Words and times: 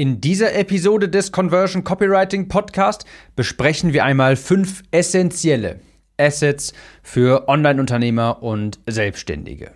In 0.00 0.18
dieser 0.18 0.54
Episode 0.54 1.10
des 1.10 1.30
Conversion 1.30 1.84
Copywriting 1.84 2.48
Podcast 2.48 3.04
besprechen 3.36 3.92
wir 3.92 4.02
einmal 4.02 4.34
fünf 4.36 4.82
essentielle 4.92 5.80
Assets 6.16 6.72
für 7.02 7.50
Online-Unternehmer 7.50 8.42
und 8.42 8.80
Selbstständige. 8.86 9.72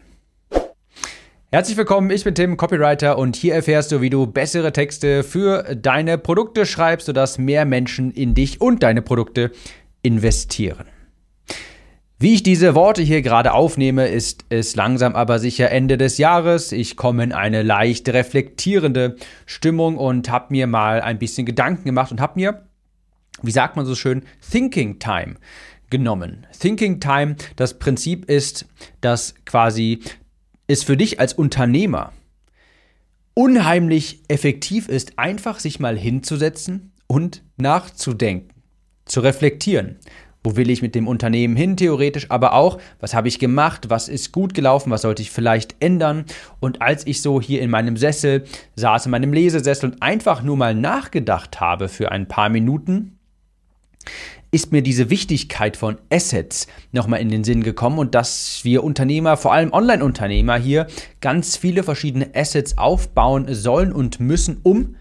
Herzlich 1.53 1.77
willkommen, 1.77 2.09
ich 2.09 2.25
bin 2.25 2.35
Tim, 2.35 2.57
Copywriter 2.57 3.19
und 3.19 3.37
hier 3.37 3.53
erfährst 3.53 3.93
du, 3.93 4.01
wie 4.01 4.09
du 4.09 4.27
bessere 4.27 4.73
Texte 4.73 5.25
für 5.25 5.63
deine 5.77 6.17
Produkte 6.17 6.65
schreibst, 6.65 7.05
sodass 7.05 7.37
mehr 7.37 7.67
Menschen 7.67 8.11
in 8.11 8.33
dich 8.33 8.63
und 8.63 8.83
deine 8.83 9.03
Produkte 9.03 9.51
investieren. 10.01 10.87
Wie 12.19 12.35
ich 12.35 12.43
diese 12.45 12.75
Worte 12.75 13.03
hier 13.03 13.23
gerade 13.23 13.53
aufnehme, 13.53 14.07
ist 14.07 14.45
es 14.49 14.77
langsam 14.77 15.17
aber 15.17 15.41
sicher 15.41 15.71
Ende 15.71 15.99
des 15.99 16.17
Jahres. 16.17 16.71
Ich 16.71 16.97
komme 16.97 17.25
in 17.25 17.33
eine 17.33 17.63
leicht 17.63 18.09
reflektierende 18.09 19.17
Stimmung 19.47 19.99
und 19.99 20.31
habe 20.31 20.47
mir 20.51 20.67
mal 20.69 21.01
ein 21.01 21.19
bisschen 21.19 21.45
Gedanken 21.45 21.85
gemacht 21.85 22.13
und 22.13 22.21
habe 22.21 22.35
mir, 22.37 22.67
wie 23.43 23.51
sagt 23.51 23.77
man 23.77 23.85
so 23.85 23.97
schön, 23.97 24.23
Thinking 24.49 25.01
Time 25.01 25.35
genommen. 25.91 26.47
Thinking 26.59 27.01
Time, 27.01 27.35
das 27.57 27.79
Prinzip 27.81 28.31
ist, 28.31 28.67
dass 29.01 29.35
quasi 29.45 30.01
es 30.69 30.85
für 30.85 30.97
dich 30.97 31.19
als 31.19 31.33
Unternehmer 31.33 32.13
unheimlich 33.35 34.23
effektiv 34.29 34.89
ist, 34.89 35.19
einfach 35.19 35.59
sich 35.59 35.81
mal 35.81 35.99
hinzusetzen 35.99 36.93
und 37.09 37.43
nachzudenken, 37.57 38.51
zu 39.05 39.21
reflektieren. 39.21 39.99
Wo 40.45 40.57
will 40.57 40.69
ich 40.69 40.83
mit 40.83 40.95
dem 40.95 41.09
Unternehmen 41.09 41.57
hin, 41.57 41.77
theoretisch, 41.77 42.31
aber 42.31 42.53
auch, 42.53 42.79
was 43.01 43.15
habe 43.15 43.29
ich 43.29 43.39
gemacht, 43.39 43.89
was 43.89 44.09
ist 44.09 44.31
gut 44.31 44.53
gelaufen, 44.53 44.91
was 44.91 45.03
sollte 45.03 45.23
ich 45.23 45.31
vielleicht 45.31 45.75
ändern. 45.81 46.27
Und 46.61 46.83
als 46.83 47.07
ich 47.07 47.23
so 47.23 47.41
hier 47.41 47.63
in 47.63 47.71
meinem 47.71 47.97
Sessel 47.97 48.45
saß, 48.77 49.07
in 49.07 49.11
meinem 49.11 49.33
Lesesessel 49.33 49.91
und 49.91 50.03
einfach 50.03 50.43
nur 50.43 50.59
mal 50.59 50.75
nachgedacht 50.75 51.61
habe 51.61 51.89
für 51.89 52.13
ein 52.13 52.29
paar 52.29 52.51
Minuten, 52.51 53.19
ist 54.55 54.71
mir 54.71 54.83
diese 54.83 55.11
Wichtigkeit 55.11 55.77
von 55.77 55.97
Assets 56.11 56.69
nochmal 56.93 57.21
in 57.21 57.29
den 57.29 57.43
Sinn 57.43 57.65
gekommen 57.65 57.99
und 57.99 58.15
dass 58.15 58.61
wir 58.63 58.85
Unternehmer, 58.85 59.37
vor 59.37 59.53
allem 59.53 59.73
Online-Unternehmer 59.73 60.57
hier, 60.57 60.87
ganz 61.21 61.57
viele 61.57 61.83
verschiedene 61.83 62.31
Assets 62.35 62.79
aufbauen 62.79 63.47
sollen 63.53 63.93
und 63.93 64.21
müssen, 64.21 64.61
um, 64.63 64.95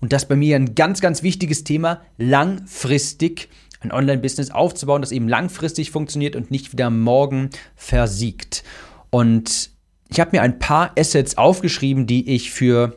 und 0.00 0.12
das 0.12 0.28
bei 0.28 0.36
mir 0.36 0.54
ein 0.54 0.76
ganz, 0.76 1.00
ganz 1.00 1.22
wichtiges 1.24 1.64
Thema, 1.64 2.02
langfristig 2.18 3.48
ein 3.80 3.92
Online-Business 3.92 4.50
aufzubauen, 4.50 5.02
das 5.02 5.12
eben 5.12 5.28
langfristig 5.28 5.90
funktioniert 5.90 6.36
und 6.36 6.50
nicht 6.50 6.72
wieder 6.72 6.90
morgen 6.90 7.50
versiegt. 7.76 8.62
Und 9.10 9.70
ich 10.08 10.20
habe 10.20 10.30
mir 10.32 10.42
ein 10.42 10.58
paar 10.58 10.92
Assets 10.98 11.38
aufgeschrieben, 11.38 12.06
die 12.06 12.28
ich 12.30 12.50
für 12.50 12.96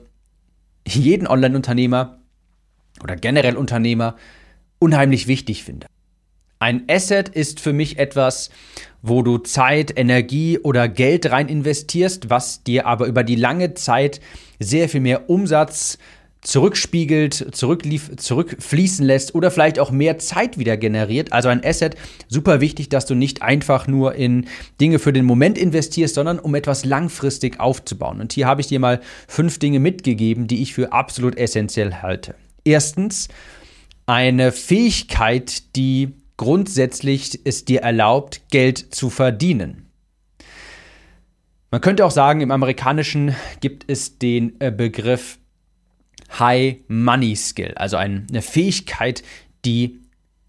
jeden 0.85 1.27
Online-Unternehmer 1.27 2.19
oder 3.01 3.15
generell 3.15 3.55
Unternehmer 3.55 4.15
unheimlich 4.79 5.27
wichtig 5.27 5.63
finde. 5.63 5.87
Ein 6.59 6.83
Asset 6.89 7.29
ist 7.29 7.59
für 7.59 7.73
mich 7.73 7.99
etwas, 7.99 8.49
wo 9.01 9.21
du 9.21 9.37
Zeit, 9.37 9.97
Energie 9.97 10.59
oder 10.59 10.87
Geld 10.87 11.29
rein 11.29 11.49
investierst, 11.49 12.29
was 12.29 12.63
dir 12.63 12.87
aber 12.87 13.05
über 13.07 13.23
die 13.23 13.35
lange 13.35 13.73
Zeit 13.73 14.21
sehr 14.59 14.87
viel 14.87 15.01
mehr 15.01 15.29
Umsatz 15.29 15.97
zurückspiegelt, 16.43 17.55
zurücklief, 17.55 18.15
zurückfließen 18.17 19.05
lässt 19.05 19.33
oder 19.33 19.51
vielleicht 19.51 19.79
auch 19.79 19.91
mehr 19.91 20.17
Zeit 20.17 20.57
wieder 20.57 20.77
generiert. 20.77 21.31
Also 21.31 21.49
ein 21.49 21.63
Asset, 21.63 21.95
super 22.27 22.61
wichtig, 22.61 22.89
dass 22.89 23.05
du 23.05 23.15
nicht 23.15 23.41
einfach 23.41 23.87
nur 23.87 24.15
in 24.15 24.47
Dinge 24.79 24.99
für 24.99 25.13
den 25.13 25.25
Moment 25.25 25.57
investierst, 25.57 26.15
sondern 26.15 26.39
um 26.39 26.55
etwas 26.55 26.85
langfristig 26.85 27.59
aufzubauen. 27.59 28.19
Und 28.19 28.33
hier 28.33 28.47
habe 28.47 28.61
ich 28.61 28.67
dir 28.67 28.79
mal 28.79 29.01
fünf 29.27 29.59
Dinge 29.59 29.79
mitgegeben, 29.79 30.47
die 30.47 30.61
ich 30.61 30.73
für 30.73 30.91
absolut 30.91 31.37
essentiell 31.37 31.95
halte. 31.95 32.35
Erstens, 32.65 33.29
eine 34.05 34.51
Fähigkeit, 34.51 35.75
die 35.75 36.13
grundsätzlich 36.37 37.39
es 37.45 37.63
dir 37.65 37.81
erlaubt, 37.81 38.41
Geld 38.51 38.93
zu 38.93 39.09
verdienen. 39.09 39.87
Man 41.71 41.81
könnte 41.81 42.05
auch 42.05 42.11
sagen, 42.11 42.41
im 42.41 42.51
Amerikanischen 42.51 43.35
gibt 43.59 43.89
es 43.89 44.19
den 44.19 44.59
äh, 44.59 44.71
Begriff 44.71 45.39
High 46.39 46.77
Money 46.87 47.35
Skill, 47.35 47.73
also 47.75 47.97
eine 47.97 48.41
Fähigkeit, 48.41 49.23
die 49.65 50.01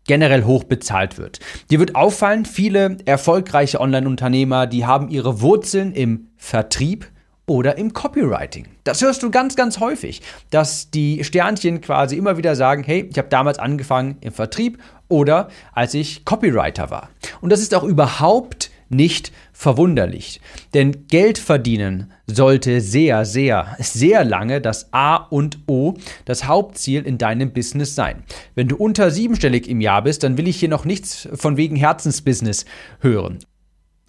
generell 0.06 0.45
hoch 0.45 0.65
bezahlt 0.65 1.19
wird. 1.19 1.41
Dir 1.71 1.78
wird 1.81 1.97
auffallen, 1.97 2.45
viele 2.45 2.99
erfolgreiche 3.06 3.81
Online-Unternehmer, 3.81 4.67
die 4.67 4.87
haben 4.87 5.09
ihre 5.09 5.41
Wurzeln 5.41 5.93
im 5.93 6.28
Vertrieb 6.37 7.11
oder 7.47 7.77
im 7.77 7.93
Copywriting. 7.93 8.67
Das 8.84 9.03
hörst 9.03 9.22
du 9.22 9.31
ganz, 9.31 9.55
ganz 9.56 9.81
häufig, 9.81 10.22
dass 10.50 10.91
die 10.91 11.25
Sternchen 11.25 11.81
quasi 11.81 12.16
immer 12.16 12.37
wieder 12.37 12.56
sagen, 12.56 12.83
hey, 12.84 13.09
ich 13.11 13.19
habe 13.19 13.28
damals 13.28 13.59
angefangen 13.59 14.16
im 14.21 14.33
Vertrieb 14.33 14.78
oder 15.09 15.49
als 15.72 15.95
ich 15.95 16.25
Copywriter 16.25 16.91
war. 16.91 17.11
Und 17.41 17.51
das 17.51 17.61
ist 17.61 17.75
auch 17.75 17.84
überhaupt 17.84 18.71
nicht 18.89 19.33
verwunderlich. 19.54 20.41
Denn 20.75 21.06
Geld 21.09 21.38
verdienen 21.38 22.12
sollte 22.26 22.82
sehr, 22.82 23.25
sehr, 23.25 23.76
sehr 23.78 24.25
lange 24.25 24.60
das 24.60 24.92
A 24.92 25.16
und 25.16 25.60
O, 25.66 25.94
das 26.26 26.47
Hauptziel 26.47 27.06
in 27.06 27.16
deinem 27.16 27.53
Business 27.53 27.94
sein. 27.94 28.25
Wenn 28.54 28.69
du 28.69 28.76
unter 28.76 29.10
siebenstellig 29.10 29.69
im 29.69 29.81
Jahr 29.81 30.03
bist, 30.03 30.25
dann 30.25 30.37
will 30.37 30.48
ich 30.48 30.56
hier 30.59 30.69
noch 30.69 30.84
nichts 30.84 31.28
von 31.32 31.56
wegen 31.56 31.76
Herzensbusiness 31.76 32.66
hören. 33.00 33.38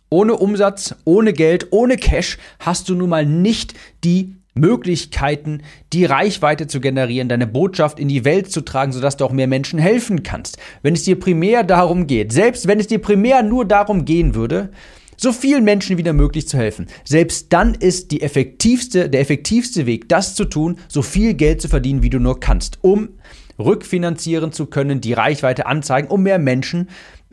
Ohne 0.09 0.35
Umsatz, 0.35 0.95
ohne 1.06 1.33
Geld, 1.33 1.67
ohne 1.72 1.97
Cash 1.97 2.38
hast 2.59 2.89
du 2.89 2.95
nun 2.95 3.09
mal 3.09 3.25
nicht 3.25 3.73
die 4.03 4.35
Möglichkeiten, 4.56 5.62
die 5.91 6.06
Reichweite 6.06 6.67
zu 6.67 6.79
generieren, 6.79 7.27
deine 7.27 7.47
Botschaft 7.47 8.00
in 8.00 8.07
die 8.07 8.23
Welt 8.23 8.51
zu 8.51 8.62
tragen, 8.62 8.94
sodass 8.94 9.17
du 9.17 9.25
auch 9.25 9.33
mehr 9.33 9.47
Menschen 9.47 9.77
helfen 9.77 10.23
kannst. 10.23 10.57
Wenn 10.81 10.94
es 10.94 11.03
dir 11.03 11.19
primär 11.19 11.63
darum 11.63 12.07
geht, 12.07 12.31
selbst 12.31 12.66
wenn 12.67 12.79
es 12.79 12.88
dir 12.88 13.00
primär 13.00 13.44
nur 13.44 13.66
darum 13.66 14.06
gehen 14.06 14.33
würde, 14.33 14.69
so 15.18 15.31
vielen 15.31 15.64
Menschen 15.64 15.98
wie 15.98 16.14
möglich 16.14 16.48
zu 16.48 16.58
helfen. 16.58 16.88
Selbst 17.03 17.52
dann 17.53 17.74
ist 17.74 18.12
die 18.12 18.22
effektivste, 18.22 19.09
der 19.09 19.22
effektivste 19.22 19.86
Weg, 19.86 20.09
das 20.09 20.36
zu 20.36 20.46
tun, 20.46 20.78
so 20.88 21.02
viel 21.02 21.34
Geld 21.34 21.62
zu 21.62 21.68
verdienen, 21.68 22.03
wie 22.03 22.09
du 22.09 22.20
nur 22.20 22.40
kannst, 22.40 22.80
um 22.81 23.09
rückfinanzieren 23.58 24.52
zu 24.52 24.66
können, 24.66 25.02
die 25.02 25.14
Reichweite 25.14 25.66
anzeigen, 25.66 26.09
um 26.09 26.24
mehr 26.24 26.40
Menschen 26.40 26.90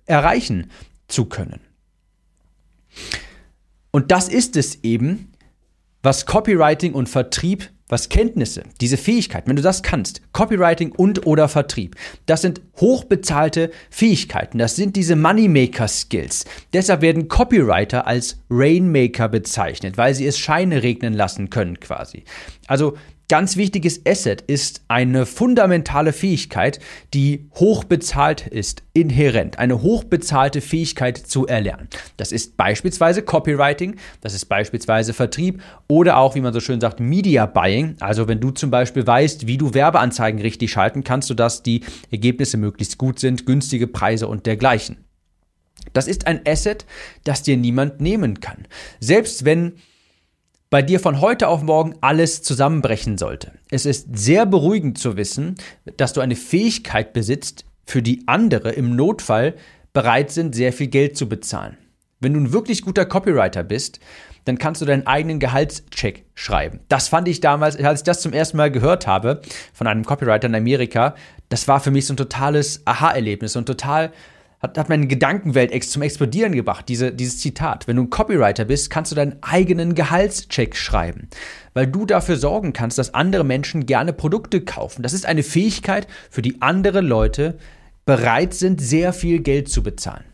erreichen 0.06 0.71
zu 1.09 1.26
können. 1.26 1.60
Und 3.91 4.10
das 4.10 4.28
ist 4.28 4.56
es 4.56 4.82
eben, 4.82 5.32
was 6.03 6.26
Copywriting 6.26 6.94
und 6.94 7.09
Vertrieb, 7.09 7.71
was 7.92 8.08
Kenntnisse, 8.08 8.62
diese 8.80 8.97
Fähigkeit, 8.97 9.47
wenn 9.47 9.56
du 9.56 9.62
das 9.62 9.82
kannst, 9.82 10.22
Copywriting 10.32 10.92
und 10.92 11.26
oder 11.26 11.47
Vertrieb, 11.47 11.94
das 12.25 12.41
sind 12.41 12.62
hochbezahlte 12.80 13.70
Fähigkeiten, 13.91 14.56
das 14.56 14.76
sind 14.76 14.97
diese 14.97 15.14
Moneymaker 15.14 15.86
Skills. 15.86 16.47
Deshalb 16.72 17.03
werden 17.03 17.28
Copywriter 17.28 18.06
als 18.06 18.38
Rainmaker 18.48 19.28
bezeichnet, 19.28 19.98
weil 19.98 20.14
sie 20.14 20.26
es 20.26 20.38
Scheine 20.38 20.82
regnen 20.82 21.12
lassen 21.12 21.50
können 21.50 21.80
quasi. 21.80 22.25
Also 22.66 22.97
Ganz 23.32 23.56
wichtiges 23.56 24.04
Asset 24.06 24.43
ist 24.43 24.82
eine 24.88 25.25
fundamentale 25.25 26.12
Fähigkeit, 26.12 26.81
die 27.15 27.48
hochbezahlt 27.54 28.47
ist, 28.47 28.82
inhärent, 28.93 29.59
eine 29.59 29.81
hochbezahlte 29.81 30.60
Fähigkeit 30.60 31.16
zu 31.16 31.47
erlernen. 31.47 31.88
Das 32.19 32.31
ist 32.31 32.59
beispielsweise 32.59 33.22
Copywriting, 33.22 33.97
das 34.21 34.34
ist 34.34 34.44
beispielsweise 34.50 35.15
Vertrieb 35.15 35.62
oder 35.88 36.19
auch, 36.19 36.34
wie 36.34 36.42
man 36.42 36.53
so 36.53 36.60
schön 36.60 36.78
sagt, 36.82 37.00
Media 37.00 37.47
Buying. 37.47 37.97
Also 38.00 38.28
wenn 38.28 38.38
du 38.38 38.50
zum 38.50 38.71
Beispiel 38.71 39.06
weißt, 39.06 39.47
wie 39.47 39.56
du 39.56 39.72
Werbeanzeigen 39.72 40.42
richtig 40.42 40.71
schalten 40.71 41.03
kannst, 41.03 41.28
sodass 41.28 41.62
die 41.62 41.81
Ergebnisse 42.10 42.59
möglichst 42.59 42.98
gut 42.98 43.19
sind, 43.19 43.47
günstige 43.47 43.87
Preise 43.87 44.28
und 44.28 44.44
dergleichen. 44.44 45.06
Das 45.94 46.06
ist 46.06 46.26
ein 46.26 46.42
Asset, 46.47 46.84
das 47.25 47.42
dir 47.42 47.56
niemand 47.56 47.98
nehmen 47.98 48.41
kann. 48.41 48.66
Selbst 49.00 49.47
wenn 49.47 49.76
bei 50.72 50.81
dir 50.81 51.00
von 51.00 51.21
heute 51.21 51.49
auf 51.49 51.62
morgen 51.62 51.97
alles 52.00 52.41
zusammenbrechen 52.41 53.19
sollte. 53.19 53.53
Es 53.71 53.84
ist 53.84 54.16
sehr 54.16 54.47
beruhigend 54.47 54.97
zu 54.97 55.19
wissen, 55.19 55.57
dass 55.98 56.15
du 56.15 56.22
eine 56.22 56.34
Fähigkeit 56.34 57.13
besitzt, 57.13 57.66
für 57.84 58.01
die 58.01 58.22
andere 58.27 58.71
im 58.71 58.97
Notfall 58.97 59.54
bereit 59.92 60.30
sind, 60.30 60.54
sehr 60.54 60.72
viel 60.72 60.86
Geld 60.86 61.15
zu 61.19 61.28
bezahlen. 61.28 61.77
Wenn 62.21 62.33
du 62.33 62.41
ein 62.41 62.53
wirklich 62.54 62.80
guter 62.80 63.04
Copywriter 63.04 63.65
bist, 63.65 64.01
dann 64.47 64.57
kannst 64.57 64.80
du 64.80 64.86
deinen 64.86 65.07
eigenen 65.07 65.41
Gehaltscheck 65.41 66.24
schreiben. 66.34 66.80
Das 66.89 67.09
fand 67.09 67.28
ich 67.28 67.41
damals, 67.41 67.77
als 67.77 68.01
ich 68.01 68.04
das 68.04 68.22
zum 68.22 68.33
ersten 68.33 68.57
Mal 68.57 68.71
gehört 68.71 69.07
habe 69.07 69.42
von 69.75 69.86
einem 69.86 70.07
Copywriter 70.07 70.48
in 70.48 70.54
Amerika, 70.54 71.16
das 71.51 71.68
war 71.68 71.80
für 71.80 71.91
mich 71.91 72.07
so 72.07 72.15
ein 72.15 72.16
totales 72.16 72.80
Aha-Erlebnis, 72.86 73.53
so 73.53 73.59
ein 73.59 73.66
total 73.66 74.10
hat, 74.62 74.78
hat 74.78 74.88
meine 74.88 75.09
Gedankenwelt 75.09 75.72
zum 75.84 76.03
Explodieren 76.03 76.53
gebracht, 76.53 76.88
diese, 76.88 77.12
dieses 77.12 77.38
Zitat. 77.38 77.88
Wenn 77.88 77.97
du 77.97 78.04
ein 78.04 78.10
Copywriter 78.10 78.64
bist, 78.64 78.91
kannst 78.91 79.10
du 79.10 79.16
deinen 79.16 79.36
eigenen 79.42 79.94
Gehaltscheck 79.94 80.76
schreiben, 80.76 81.28
weil 81.74 81.88
du 81.88 82.06
dafür 82.06 82.36
sorgen 82.36 82.72
kannst, 82.72 82.98
dass 82.98 83.12
andere 83.12 83.44
Menschen 83.44 83.86
gerne 83.86 84.12
Produkte 84.12 84.60
kaufen. 84.60 85.03
Das 85.03 85.12
ist 85.12 85.26
eine 85.26 85.42
Fähigkeit, 85.42 86.06
für 86.30 86.42
die 86.42 86.62
andere 86.62 87.00
Leute 87.00 87.59
bereit 88.04 88.54
sind, 88.54 88.80
sehr 88.80 89.12
viel 89.12 89.41
Geld 89.41 89.68
zu 89.68 89.82
bezahlen. 89.82 90.24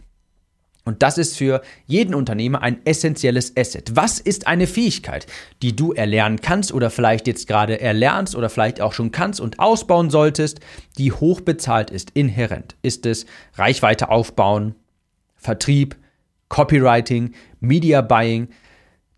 Und 0.88 1.02
das 1.02 1.18
ist 1.18 1.36
für 1.36 1.60
jeden 1.86 2.14
Unternehmer 2.14 2.62
ein 2.62 2.78
essentielles 2.86 3.54
Asset. 3.58 3.94
Was 3.94 4.20
ist 4.20 4.46
eine 4.46 4.66
Fähigkeit, 4.66 5.26
die 5.60 5.76
du 5.76 5.92
erlernen 5.92 6.40
kannst 6.40 6.72
oder 6.72 6.88
vielleicht 6.88 7.26
jetzt 7.26 7.46
gerade 7.46 7.78
erlernst 7.78 8.34
oder 8.34 8.48
vielleicht 8.48 8.80
auch 8.80 8.94
schon 8.94 9.12
kannst 9.12 9.38
und 9.38 9.60
ausbauen 9.60 10.08
solltest, 10.08 10.60
die 10.96 11.12
hoch 11.12 11.42
bezahlt 11.42 11.90
ist, 11.90 12.12
inhärent? 12.14 12.74
Ist 12.80 13.04
es 13.04 13.26
Reichweite 13.56 14.08
aufbauen, 14.08 14.76
Vertrieb, 15.36 15.94
Copywriting, 16.48 17.34
Media 17.60 18.00
Buying? 18.00 18.48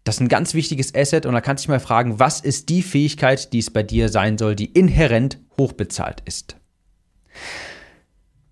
Das 0.03 0.17
ist 0.17 0.23
ein 0.23 0.29
ganz 0.29 0.55
wichtiges 0.55 0.93
Asset 0.97 1.25
und 1.25 1.35
da 1.35 1.41
kannst 1.41 1.63
du 1.63 1.67
dich 1.67 1.71
mal 1.71 1.79
fragen, 1.79 2.19
was 2.19 2.41
ist 2.41 2.69
die 2.69 2.83
Fähigkeit, 2.83 3.53
die 3.53 3.61
es 3.61 3.71
bei 3.71 3.85
dir 3.85 4.09
sein 4.09 4.39
soll, 4.39 4.57
die 4.57 4.73
inhärent 4.73 5.39
hochbezahlt 5.57 6.21
ist? 6.25 6.57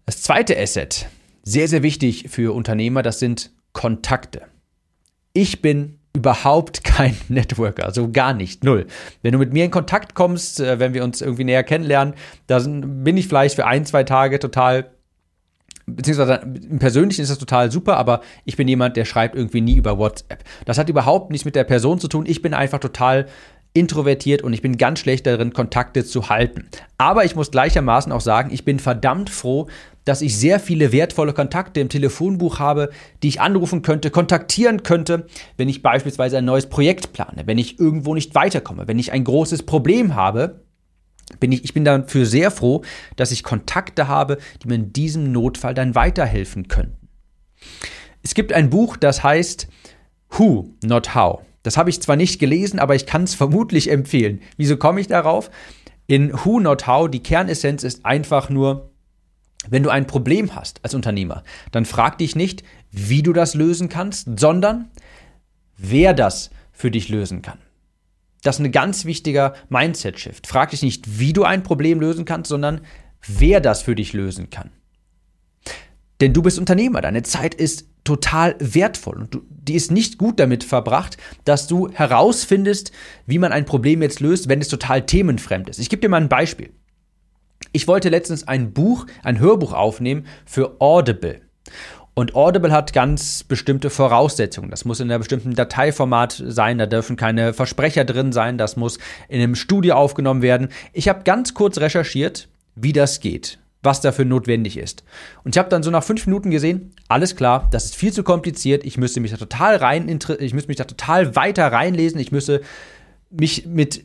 Das 0.07 0.23
zweite 0.23 0.57
Asset, 0.57 1.09
sehr, 1.49 1.69
sehr 1.69 1.83
wichtig 1.83 2.27
für 2.29 2.55
Unternehmer, 2.55 3.03
das 3.03 3.19
sind 3.19 3.51
Kontakte. 3.73 4.43
Ich 5.33 5.63
bin 5.63 5.99
überhaupt 6.15 6.85
kein 6.85 7.17
Networker, 7.29 7.87
also 7.87 8.11
gar 8.11 8.35
nicht, 8.35 8.65
null. 8.65 8.87
Wenn 9.23 9.33
du 9.33 9.39
mit 9.39 9.53
mir 9.53 9.65
in 9.65 9.71
Kontakt 9.71 10.15
kommst, 10.15 10.61
äh, 10.61 10.79
wenn 10.79 10.95
wir 10.95 11.05
uns 11.05 11.21
irgendwie 11.21 11.45
näher 11.45 11.65
kennenlernen, 11.65 12.15
dann 12.47 13.03
bin 13.05 13.17
ich 13.17 13.29
vielleicht 13.29 13.55
für 13.55 13.67
ein, 13.67 13.87
zwei 13.87 14.05
Tage 14.05 14.39
total 14.39 14.91
beziehungsweise 15.87 16.35
im 16.35 16.79
Persönlichen 16.79 17.23
ist 17.23 17.31
das 17.31 17.39
total 17.39 17.73
super, 17.73 17.97
aber 17.97 18.21
ich 18.45 18.57
bin 18.57 18.69
jemand, 18.69 18.99
der 18.99 19.07
schreibt 19.07 19.35
irgendwie 19.35 19.63
nie 19.63 19.77
über 19.77 19.97
WhatsApp. 19.97 20.45
Das 20.67 20.77
hat 20.77 20.91
überhaupt 20.91 21.31
nichts 21.31 21.47
mit 21.47 21.57
der 21.57 21.65
Person 21.65 21.99
zu 21.99 22.09
tun. 22.09 22.27
Ich 22.27 22.43
bin 22.43 22.53
einfach 22.53 22.79
total 22.79 23.27
introvertiert 23.79 24.43
und 24.43 24.53
ich 24.53 24.63
bin 24.63 24.77
ganz 24.77 25.01
schlecht 25.01 25.27
darin, 25.27 25.53
Kontakte 25.53 26.05
zu 26.05 26.29
halten. 26.29 26.69
Aber 26.99 27.25
ich 27.25 27.37
muss 27.37 27.51
gleichermaßen 27.51 28.13
auch 28.13 28.21
sagen, 28.21 28.51
ich 28.53 28.65
bin 28.65 28.79
verdammt 28.79 29.31
froh, 29.31 29.69
dass 30.05 30.23
ich 30.23 30.37
sehr 30.37 30.59
viele 30.59 30.91
wertvolle 30.91 31.35
Kontakte 31.35 31.81
im 31.81 31.91
Telefonbuch 31.91 32.59
habe, 32.59 32.91
die 33.23 33.29
ich 33.29 33.41
anrufen 33.41 33.83
könnte, 33.83 34.11
kontaktieren 34.11 34.83
könnte, 34.83 35.27
wenn 35.57 35.69
ich 35.69 35.83
beispielsweise 35.83 36.39
ein 36.39 36.47
neues 36.47 36.67
Projekt 36.67 37.13
plane, 37.13 37.43
wenn 37.45 37.59
ich 37.59 37.79
irgendwo 37.79 38.15
nicht 38.15 38.35
weiterkomme, 38.35 38.89
wenn 38.89 38.99
ich 38.99 39.13
ein 39.13 39.25
großes 39.25 39.65
Problem 39.65 40.15
habe. 40.15 40.65
Bin 41.41 41.53
ich, 41.53 41.63
ich 41.63 41.75
bin 41.75 41.85
dafür 41.85 42.25
sehr 42.25 42.51
froh, 42.51 42.83
dass 43.17 43.33
ich 43.33 43.43
Kontakte 43.43 44.09
habe, 44.09 44.39
die 44.63 44.69
mir 44.69 44.77
in 44.77 44.95
diesem 44.95 45.31
Notfall 45.31 45.75
dann 45.75 45.95
weiterhelfen 45.95 46.69
könnten. 46.69 47.09
Es 48.23 48.33
gibt 48.33 48.55
ein 48.55 48.71
Buch, 48.71 48.97
das 48.97 49.23
heißt 49.23 49.69
Who, 50.31 50.71
Not 50.83 51.15
How. 51.15 51.43
Das 51.69 51.77
habe 51.77 51.91
ich 51.91 52.01
zwar 52.01 52.17
nicht 52.17 52.39
gelesen, 52.39 52.79
aber 52.79 52.95
ich 52.95 53.05
kann 53.05 53.25
es 53.25 53.35
vermutlich 53.43 53.91
empfehlen. 53.91 54.41
Wieso 54.57 54.79
komme 54.79 55.03
ich 55.03 55.07
darauf? 55.07 55.51
In 56.07 56.33
Who 56.33 56.61
Not 56.61 56.87
How, 56.87 57.11
die 57.11 57.23
Kernessenz 57.23 57.83
ist 57.83 58.07
einfach 58.07 58.49
nur, 58.49 58.91
wenn 59.69 59.83
du 59.83 59.91
ein 59.91 60.07
Problem 60.07 60.55
hast 60.55 60.83
als 60.83 60.95
Unternehmer, 60.95 61.45
dann 61.71 61.85
frag 61.85 62.17
dich 62.17 62.35
nicht, 62.35 62.63
wie 62.91 63.23
du 63.23 63.35
das 63.35 63.55
lösen 63.55 63.91
kannst, 63.91 64.41
sondern 64.41 64.91
wer 65.77 66.15
das 66.15 66.49
für 66.73 66.91
dich 66.91 67.11
lösen 67.11 67.43
kann. 67.43 67.59
Das 68.43 68.59
ist 68.59 68.65
ein 68.65 68.73
ganz 68.73 69.05
wichtiger 69.05 69.53
Mindset-Shift. 69.69 70.47
Frag 70.47 70.71
dich 70.71 70.81
nicht, 70.81 71.19
wie 71.19 71.35
du 71.35 71.45
ein 71.45 71.65
Problem 71.65 72.01
lösen 72.01 72.25
kannst, 72.25 72.49
sondern 72.49 72.81
wer 73.27 73.61
das 73.61 73.83
für 73.83 73.95
dich 73.95 74.15
lösen 74.15 74.49
kann. 74.49 74.71
Denn 76.23 76.33
du 76.33 76.41
bist 76.41 76.59
Unternehmer, 76.59 77.03
deine 77.03 77.25
Zeit 77.25 77.55
ist 77.55 77.85
total 78.09 78.57
wertvoll 78.59 79.19
und 79.19 79.39
die 79.51 79.75
ist 79.75 79.91
nicht 79.91 80.17
gut 80.17 80.41
damit 80.41 80.65
verbracht, 80.65 81.19
dass 81.45 81.67
du 81.67 81.91
herausfindest, 81.93 82.91
wie 83.27 83.39
man 83.39 83.53
ein 83.53 83.67
Problem 83.67 84.01
jetzt 84.01 84.21
löst, 84.21 84.49
wenn 84.49 84.63
es 84.63 84.69
total 84.69 85.05
themenfremd 85.05 85.69
ist. 85.69 85.79
Ich 85.79 85.91
gebe 85.91 86.01
dir 86.01 86.09
mal 86.09 86.23
ein 86.23 86.31
Beispiel. 86.31 86.71
Ich 87.73 87.87
wollte 87.87 88.09
letztens 88.09 88.49
ein 88.49 88.73
Buch, 88.73 89.05
ein 89.23 89.41
Hörbuch 89.41 89.75
aufnehmen 89.75 90.25
für 90.47 90.81
Audible. 90.81 91.43
Und 92.15 92.35
Audible 92.35 92.73
hat 92.73 92.95
ganz 92.95 93.45
bestimmte 93.45 93.91
Voraussetzungen. 93.91 94.71
Das 94.71 94.87
muss 94.87 95.01
in 95.01 95.11
einem 95.11 95.21
bestimmten 95.21 95.55
Dateiformat 95.55 96.43
sein, 96.47 96.79
da 96.79 96.87
dürfen 96.87 97.17
keine 97.17 97.53
Versprecher 97.53 98.07
drin 98.07 98.33
sein, 98.33 98.57
das 98.57 98.77
muss 98.77 98.99
in 99.29 99.43
einem 99.43 99.55
Studio 99.55 99.97
aufgenommen 99.97 100.41
werden. 100.41 100.69
Ich 100.95 101.11
habe 101.11 101.25
ganz 101.25 101.53
kurz 101.53 101.77
recherchiert, 101.77 102.49
wie 102.75 102.95
das 102.95 103.21
geht 103.21 103.59
was 103.83 104.01
dafür 104.01 104.25
notwendig 104.25 104.77
ist. 104.77 105.05
Und 105.45 105.55
ich 105.55 105.59
habe 105.59 105.69
dann 105.69 105.83
so 105.83 105.91
nach 105.91 106.03
fünf 106.03 106.27
Minuten 106.27 106.51
gesehen, 106.51 106.95
alles 107.09 107.37
klar, 107.37 107.69
das 107.71 107.87
ist 107.87 107.97
viel 107.97 108.13
zu 108.13 108.23
kompliziert, 108.23 108.85
ich 108.85 108.99
müsste 108.99 109.21
mich 109.21 109.31
da 109.31 109.37
total 109.37 109.77
rein, 109.77 110.09
ich 110.09 110.55
müsste 110.55 110.69
mich 110.69 110.77
da 110.77 110.85
total 110.85 111.37
weiter 111.37 111.71
reinlesen, 111.71 112.21
ich 112.21 112.33
müsste 112.33 112.61
mich 113.31 113.67
mit 113.67 114.05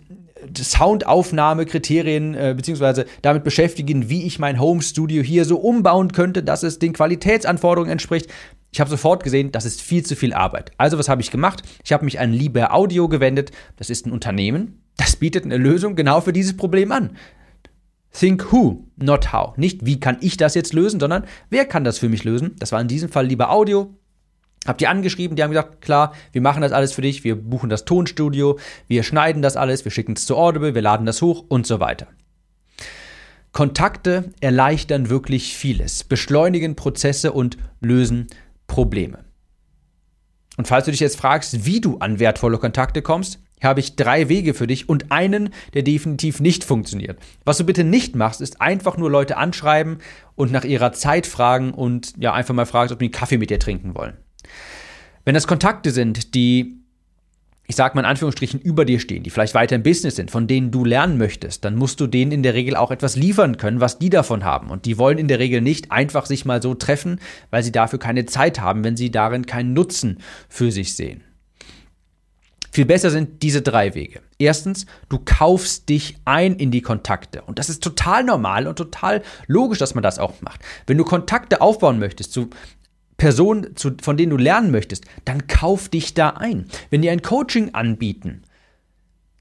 Soundaufnahmekriterien 0.57 2.35
äh, 2.35 2.53
beziehungsweise 2.55 3.05
damit 3.21 3.43
beschäftigen, 3.43 4.09
wie 4.09 4.23
ich 4.23 4.39
mein 4.39 4.59
Home 4.59 4.81
Studio 4.81 5.23
hier 5.23 5.45
so 5.45 5.57
umbauen 5.57 6.11
könnte, 6.11 6.43
dass 6.43 6.63
es 6.63 6.79
den 6.79 6.93
Qualitätsanforderungen 6.93 7.91
entspricht. 7.91 8.29
Ich 8.71 8.79
habe 8.79 8.89
sofort 8.89 9.23
gesehen, 9.23 9.51
das 9.51 9.65
ist 9.65 9.81
viel 9.81 10.03
zu 10.03 10.15
viel 10.15 10.33
Arbeit. 10.33 10.71
Also 10.77 10.97
was 10.97 11.09
habe 11.09 11.21
ich 11.21 11.31
gemacht? 11.31 11.63
Ich 11.83 11.93
habe 11.93 12.05
mich 12.05 12.19
an 12.19 12.33
Liber 12.33 12.73
Audio 12.73 13.07
gewendet. 13.07 13.51
Das 13.77 13.89
ist 13.89 14.05
ein 14.05 14.11
Unternehmen, 14.11 14.81
das 14.97 15.15
bietet 15.15 15.45
eine 15.45 15.57
Lösung 15.57 15.95
genau 15.95 16.21
für 16.21 16.33
dieses 16.33 16.57
Problem 16.57 16.91
an. 16.91 17.11
Think 18.13 18.51
who, 18.51 18.85
not 18.95 19.33
how. 19.33 19.57
Nicht 19.57 19.85
wie 19.85 19.99
kann 19.99 20.17
ich 20.21 20.37
das 20.37 20.53
jetzt 20.55 20.73
lösen, 20.73 20.99
sondern 20.99 21.25
wer 21.49 21.65
kann 21.65 21.83
das 21.83 21.97
für 21.97 22.09
mich 22.09 22.23
lösen. 22.23 22.55
Das 22.59 22.71
war 22.71 22.79
in 22.79 22.87
diesem 22.87 23.09
Fall 23.09 23.25
lieber 23.25 23.51
Audio. 23.51 23.93
Habt 24.65 24.81
ihr 24.81 24.89
angeschrieben, 24.89 25.35
die 25.35 25.43
haben 25.43 25.51
gesagt, 25.51 25.81
klar, 25.81 26.13
wir 26.31 26.41
machen 26.41 26.61
das 26.61 26.71
alles 26.71 26.93
für 26.93 27.01
dich, 27.01 27.23
wir 27.25 27.35
buchen 27.35 27.69
das 27.69 27.83
Tonstudio, 27.83 28.59
wir 28.87 29.03
schneiden 29.03 29.41
das 29.41 29.57
alles, 29.57 29.83
wir 29.83 29.91
schicken 29.91 30.13
es 30.13 30.25
zu 30.25 30.37
Audible, 30.37 30.73
wir 30.73 30.81
laden 30.81 31.05
das 31.05 31.21
hoch 31.21 31.43
und 31.49 31.67
so 31.67 31.81
weiter. 31.81 32.07
Kontakte 33.51 34.31
erleichtern 34.39 35.09
wirklich 35.09 35.57
vieles, 35.57 36.05
beschleunigen 36.05 36.75
Prozesse 36.75 37.33
und 37.33 37.57
lösen 37.81 38.27
Probleme. 38.67 39.25
Und 40.55 40.67
falls 40.67 40.85
du 40.85 40.91
dich 40.91 41.01
jetzt 41.01 41.17
fragst, 41.17 41.65
wie 41.65 41.81
du 41.81 41.97
an 41.97 42.19
wertvolle 42.19 42.57
Kontakte 42.57 43.01
kommst, 43.01 43.39
habe 43.63 43.79
ich 43.79 43.95
drei 43.95 44.29
Wege 44.29 44.53
für 44.53 44.67
dich 44.67 44.89
und 44.89 45.11
einen, 45.11 45.49
der 45.73 45.83
definitiv 45.83 46.39
nicht 46.39 46.63
funktioniert. 46.63 47.19
Was 47.45 47.57
du 47.57 47.63
bitte 47.63 47.83
nicht 47.83 48.15
machst, 48.15 48.41
ist 48.41 48.61
einfach 48.61 48.97
nur 48.97 49.09
Leute 49.09 49.37
anschreiben 49.37 49.97
und 50.35 50.51
nach 50.51 50.63
ihrer 50.63 50.93
Zeit 50.93 51.27
fragen 51.27 51.73
und 51.73 52.13
ja, 52.17 52.33
einfach 52.33 52.53
mal 52.53 52.65
fragen, 52.65 52.91
ob 52.91 52.99
die 52.99 53.05
einen 53.05 53.11
Kaffee 53.11 53.37
mit 53.37 53.49
dir 53.49 53.59
trinken 53.59 53.95
wollen. 53.95 54.17
Wenn 55.25 55.35
das 55.35 55.47
Kontakte 55.47 55.91
sind, 55.91 56.35
die 56.35 56.83
ich 57.65 57.77
sage 57.77 57.95
mal 57.95 58.01
in 58.01 58.07
Anführungsstrichen, 58.07 58.59
über 58.59 58.83
dir 58.83 58.99
stehen, 58.99 59.23
die 59.23 59.29
vielleicht 59.29 59.55
weiter 59.55 59.75
im 59.75 59.83
Business 59.83 60.17
sind, 60.17 60.31
von 60.31 60.47
denen 60.47 60.71
du 60.71 60.83
lernen 60.83 61.17
möchtest, 61.17 61.63
dann 61.63 61.75
musst 61.75 61.99
du 61.99 62.07
denen 62.07 62.31
in 62.31 62.43
der 62.43 62.53
Regel 62.53 62.75
auch 62.75 62.91
etwas 62.91 63.15
liefern 63.15 63.57
können, 63.57 63.79
was 63.79 63.99
die 63.99 64.09
davon 64.09 64.43
haben. 64.43 64.69
Und 64.69 64.85
die 64.85 64.97
wollen 64.97 65.17
in 65.17 65.29
der 65.29 65.39
Regel 65.39 65.61
nicht 65.61 65.91
einfach 65.91 66.25
sich 66.25 66.43
mal 66.43 66.61
so 66.61 66.73
treffen, 66.73 67.19
weil 67.51 67.63
sie 67.63 67.71
dafür 67.71 67.99
keine 67.99 68.25
Zeit 68.25 68.59
haben, 68.59 68.83
wenn 68.83 68.97
sie 68.97 69.11
darin 69.11 69.45
keinen 69.45 69.73
Nutzen 69.73 70.19
für 70.49 70.71
sich 70.71 70.95
sehen. 70.95 71.23
Viel 72.73 72.85
besser 72.85 73.11
sind 73.11 73.43
diese 73.43 73.61
drei 73.61 73.93
Wege. 73.93 74.21
Erstens, 74.39 74.87
du 75.07 75.19
kaufst 75.23 75.89
dich 75.89 76.17
ein 76.25 76.55
in 76.55 76.71
die 76.71 76.81
Kontakte. 76.81 77.43
Und 77.43 77.59
das 77.59 77.69
ist 77.69 77.83
total 77.83 78.23
normal 78.23 78.65
und 78.65 78.77
total 78.77 79.21
logisch, 79.45 79.77
dass 79.77 79.93
man 79.93 80.01
das 80.01 80.17
auch 80.17 80.41
macht. 80.41 80.59
Wenn 80.87 80.97
du 80.97 81.03
Kontakte 81.03 81.61
aufbauen 81.61 81.99
möchtest 81.99 82.33
zu 82.33 82.49
Personen, 83.15 83.75
zu, 83.75 83.91
von 84.01 84.17
denen 84.17 84.31
du 84.31 84.37
lernen 84.37 84.71
möchtest, 84.71 85.05
dann 85.23 85.45
kauf 85.45 85.87
dich 85.87 86.15
da 86.15 86.29
ein. 86.29 86.65
Wenn 86.89 87.03
die 87.03 87.11
ein 87.11 87.21
Coaching 87.21 87.75
anbieten, 87.75 88.41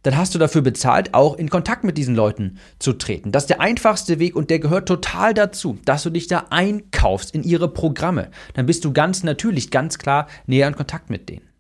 dann 0.03 0.19
hast 0.19 0.35
du 0.35 0.39
dafür 0.39 0.61
bezahlt, 0.61 1.15
auch 1.15 1.39
in 1.39 1.49
Kontakt 1.49 1.85
mit 1.85 1.97
diesen 1.97 2.15
Leuten 2.15 2.59
zu 2.79 2.93
treten. 2.93 3.33
Das 3.33 3.45
ist 3.45 3.51
der 3.51 3.63
einfachste 3.63 4.19
Weg 4.19 4.37
und 4.37 4.51
der 4.51 4.59
gehört 4.59 4.87
total 4.87 5.33
dazu, 5.33 5.79
dass 5.87 6.03
du 6.03 6.11
dich 6.11 6.27
da 6.27 6.49
einkaufst 6.51 7.35
in 7.35 7.45
ihre 7.45 7.73
Programme. 7.73 8.31
Dann 8.53 8.67
bist 8.67 8.85
du 8.85 8.93
ganz 8.93 9.23
natürlich, 9.23 9.71
ganz 9.71 9.97
klar 9.97 10.27
näher 10.47 10.69
in 10.69 10.77
Kontakt 10.77 11.09
mit 11.09 11.31
denen. 11.31 11.52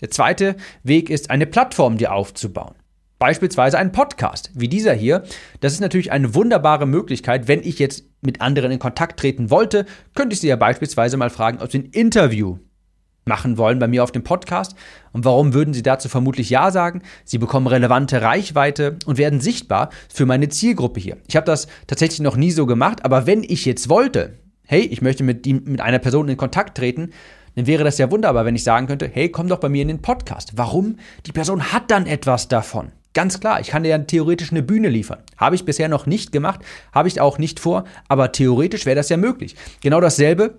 Der 0.00 0.10
zweite 0.10 0.56
Weg 0.82 1.08
ist, 1.08 1.30
eine 1.30 1.46
Plattform 1.46 1.96
dir 1.96 2.12
aufzubauen. 2.12 2.74
Beispielsweise 3.18 3.78
ein 3.78 3.92
Podcast 3.92 4.50
wie 4.54 4.68
dieser 4.68 4.92
hier. 4.92 5.22
Das 5.60 5.72
ist 5.72 5.80
natürlich 5.80 6.12
eine 6.12 6.34
wunderbare 6.34 6.84
Möglichkeit. 6.84 7.48
Wenn 7.48 7.62
ich 7.62 7.78
jetzt 7.78 8.04
mit 8.20 8.42
anderen 8.42 8.70
in 8.70 8.78
Kontakt 8.78 9.18
treten 9.18 9.48
wollte, 9.48 9.86
könnte 10.14 10.34
ich 10.34 10.40
sie 10.40 10.48
ja 10.48 10.56
beispielsweise 10.56 11.16
mal 11.16 11.30
fragen, 11.30 11.62
ob 11.62 11.72
sie 11.72 11.78
ein 11.78 11.90
Interview 11.92 12.58
machen 13.24 13.56
wollen 13.56 13.78
bei 13.78 13.88
mir 13.88 14.04
auf 14.04 14.12
dem 14.12 14.22
Podcast. 14.22 14.76
Und 15.12 15.24
warum 15.24 15.54
würden 15.54 15.72
sie 15.72 15.82
dazu 15.82 16.10
vermutlich 16.10 16.50
Ja 16.50 16.70
sagen? 16.70 17.00
Sie 17.24 17.38
bekommen 17.38 17.66
relevante 17.66 18.20
Reichweite 18.20 18.98
und 19.06 19.16
werden 19.16 19.40
sichtbar 19.40 19.88
für 20.12 20.26
meine 20.26 20.50
Zielgruppe 20.50 21.00
hier. 21.00 21.16
Ich 21.26 21.36
habe 21.36 21.46
das 21.46 21.68
tatsächlich 21.86 22.20
noch 22.20 22.36
nie 22.36 22.50
so 22.50 22.66
gemacht, 22.66 23.04
aber 23.04 23.26
wenn 23.26 23.42
ich 23.42 23.64
jetzt 23.64 23.88
wollte, 23.88 24.38
hey, 24.66 24.82
ich 24.82 25.00
möchte 25.00 25.24
mit, 25.24 25.46
die, 25.46 25.54
mit 25.54 25.80
einer 25.80 25.98
Person 25.98 26.28
in 26.28 26.36
Kontakt 26.36 26.76
treten, 26.76 27.10
dann 27.56 27.66
wäre 27.66 27.84
das 27.84 27.98
ja 27.98 28.10
wunderbar, 28.10 28.44
wenn 28.44 28.54
ich 28.54 28.62
sagen 28.62 28.86
könnte, 28.86 29.10
hey, 29.12 29.30
komm 29.30 29.48
doch 29.48 29.58
bei 29.58 29.68
mir 29.68 29.82
in 29.82 29.88
den 29.88 30.02
Podcast. 30.02 30.52
Warum? 30.56 30.98
Die 31.26 31.32
Person 31.32 31.72
hat 31.72 31.90
dann 31.90 32.06
etwas 32.06 32.48
davon. 32.48 32.92
Ganz 33.14 33.40
klar, 33.40 33.60
ich 33.60 33.68
kann 33.68 33.82
dir 33.82 33.88
dann 33.88 34.06
theoretisch 34.06 34.52
eine 34.52 34.62
Bühne 34.62 34.90
liefern. 34.90 35.20
Habe 35.38 35.56
ich 35.56 35.64
bisher 35.64 35.88
noch 35.88 36.04
nicht 36.04 36.32
gemacht, 36.32 36.60
habe 36.92 37.08
ich 37.08 37.18
auch 37.18 37.38
nicht 37.38 37.58
vor, 37.58 37.84
aber 38.08 38.30
theoretisch 38.30 38.84
wäre 38.84 38.94
das 38.96 39.08
ja 39.08 39.16
möglich. 39.16 39.56
Genau 39.80 40.02
dasselbe, 40.02 40.58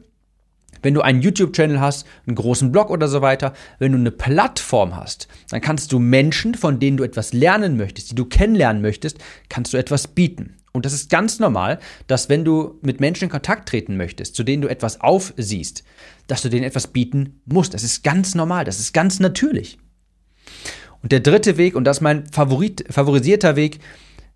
wenn 0.81 0.95
du 0.95 1.01
einen 1.01 1.21
YouTube-Channel 1.21 1.79
hast, 1.79 2.07
einen 2.25 2.35
großen 2.35 2.71
Blog 2.71 2.89
oder 2.89 3.07
so 3.07 3.21
weiter, 3.21 3.53
wenn 3.77 3.91
du 3.91 3.99
eine 3.99 4.09
Plattform 4.09 4.95
hast, 4.95 5.27
dann 5.51 5.61
kannst 5.61 5.91
du 5.91 5.99
Menschen, 5.99 6.55
von 6.55 6.79
denen 6.79 6.97
du 6.97 7.03
etwas 7.03 7.31
lernen 7.31 7.77
möchtest, 7.77 8.09
die 8.09 8.15
du 8.15 8.25
kennenlernen 8.25 8.81
möchtest, 8.81 9.19
kannst 9.49 9.73
du 9.73 9.77
etwas 9.77 10.07
bieten. 10.07 10.55
Und 10.73 10.85
das 10.85 10.93
ist 10.93 11.09
ganz 11.09 11.39
normal, 11.39 11.79
dass 12.07 12.29
wenn 12.29 12.45
du 12.45 12.77
mit 12.81 12.99
Menschen 12.99 13.25
in 13.25 13.29
Kontakt 13.29 13.69
treten 13.69 13.97
möchtest, 13.97 14.35
zu 14.35 14.43
denen 14.43 14.61
du 14.61 14.67
etwas 14.67 15.01
aufsiehst, 15.01 15.83
dass 16.27 16.41
du 16.41 16.49
denen 16.49 16.65
etwas 16.65 16.87
bieten 16.87 17.41
musst. 17.45 17.73
Das 17.73 17.83
ist 17.83 18.03
ganz 18.03 18.35
normal, 18.35 18.65
das 18.65 18.79
ist 18.79 18.93
ganz 18.93 19.19
natürlich. 19.19 19.79
Und 21.01 21.11
der 21.11 21.19
dritte 21.19 21.57
Weg, 21.57 21.75
und 21.75 21.83
das 21.83 21.97
ist 21.97 22.01
mein 22.01 22.25
Favorit, 22.31 22.85
favorisierter 22.89 23.55
Weg, 23.55 23.79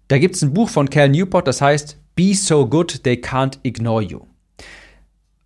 da 0.07 0.17
gibt 0.17 0.35
es 0.35 0.41
ein 0.41 0.53
Buch 0.53 0.69
von 0.69 0.89
Cal 0.89 1.09
Newport, 1.09 1.47
das 1.47 1.61
heißt 1.61 1.97
Be 2.15 2.33
so 2.33 2.67
good 2.67 3.03
they 3.03 3.15
can't 3.15 3.59
ignore 3.63 4.03
you. 4.03 4.21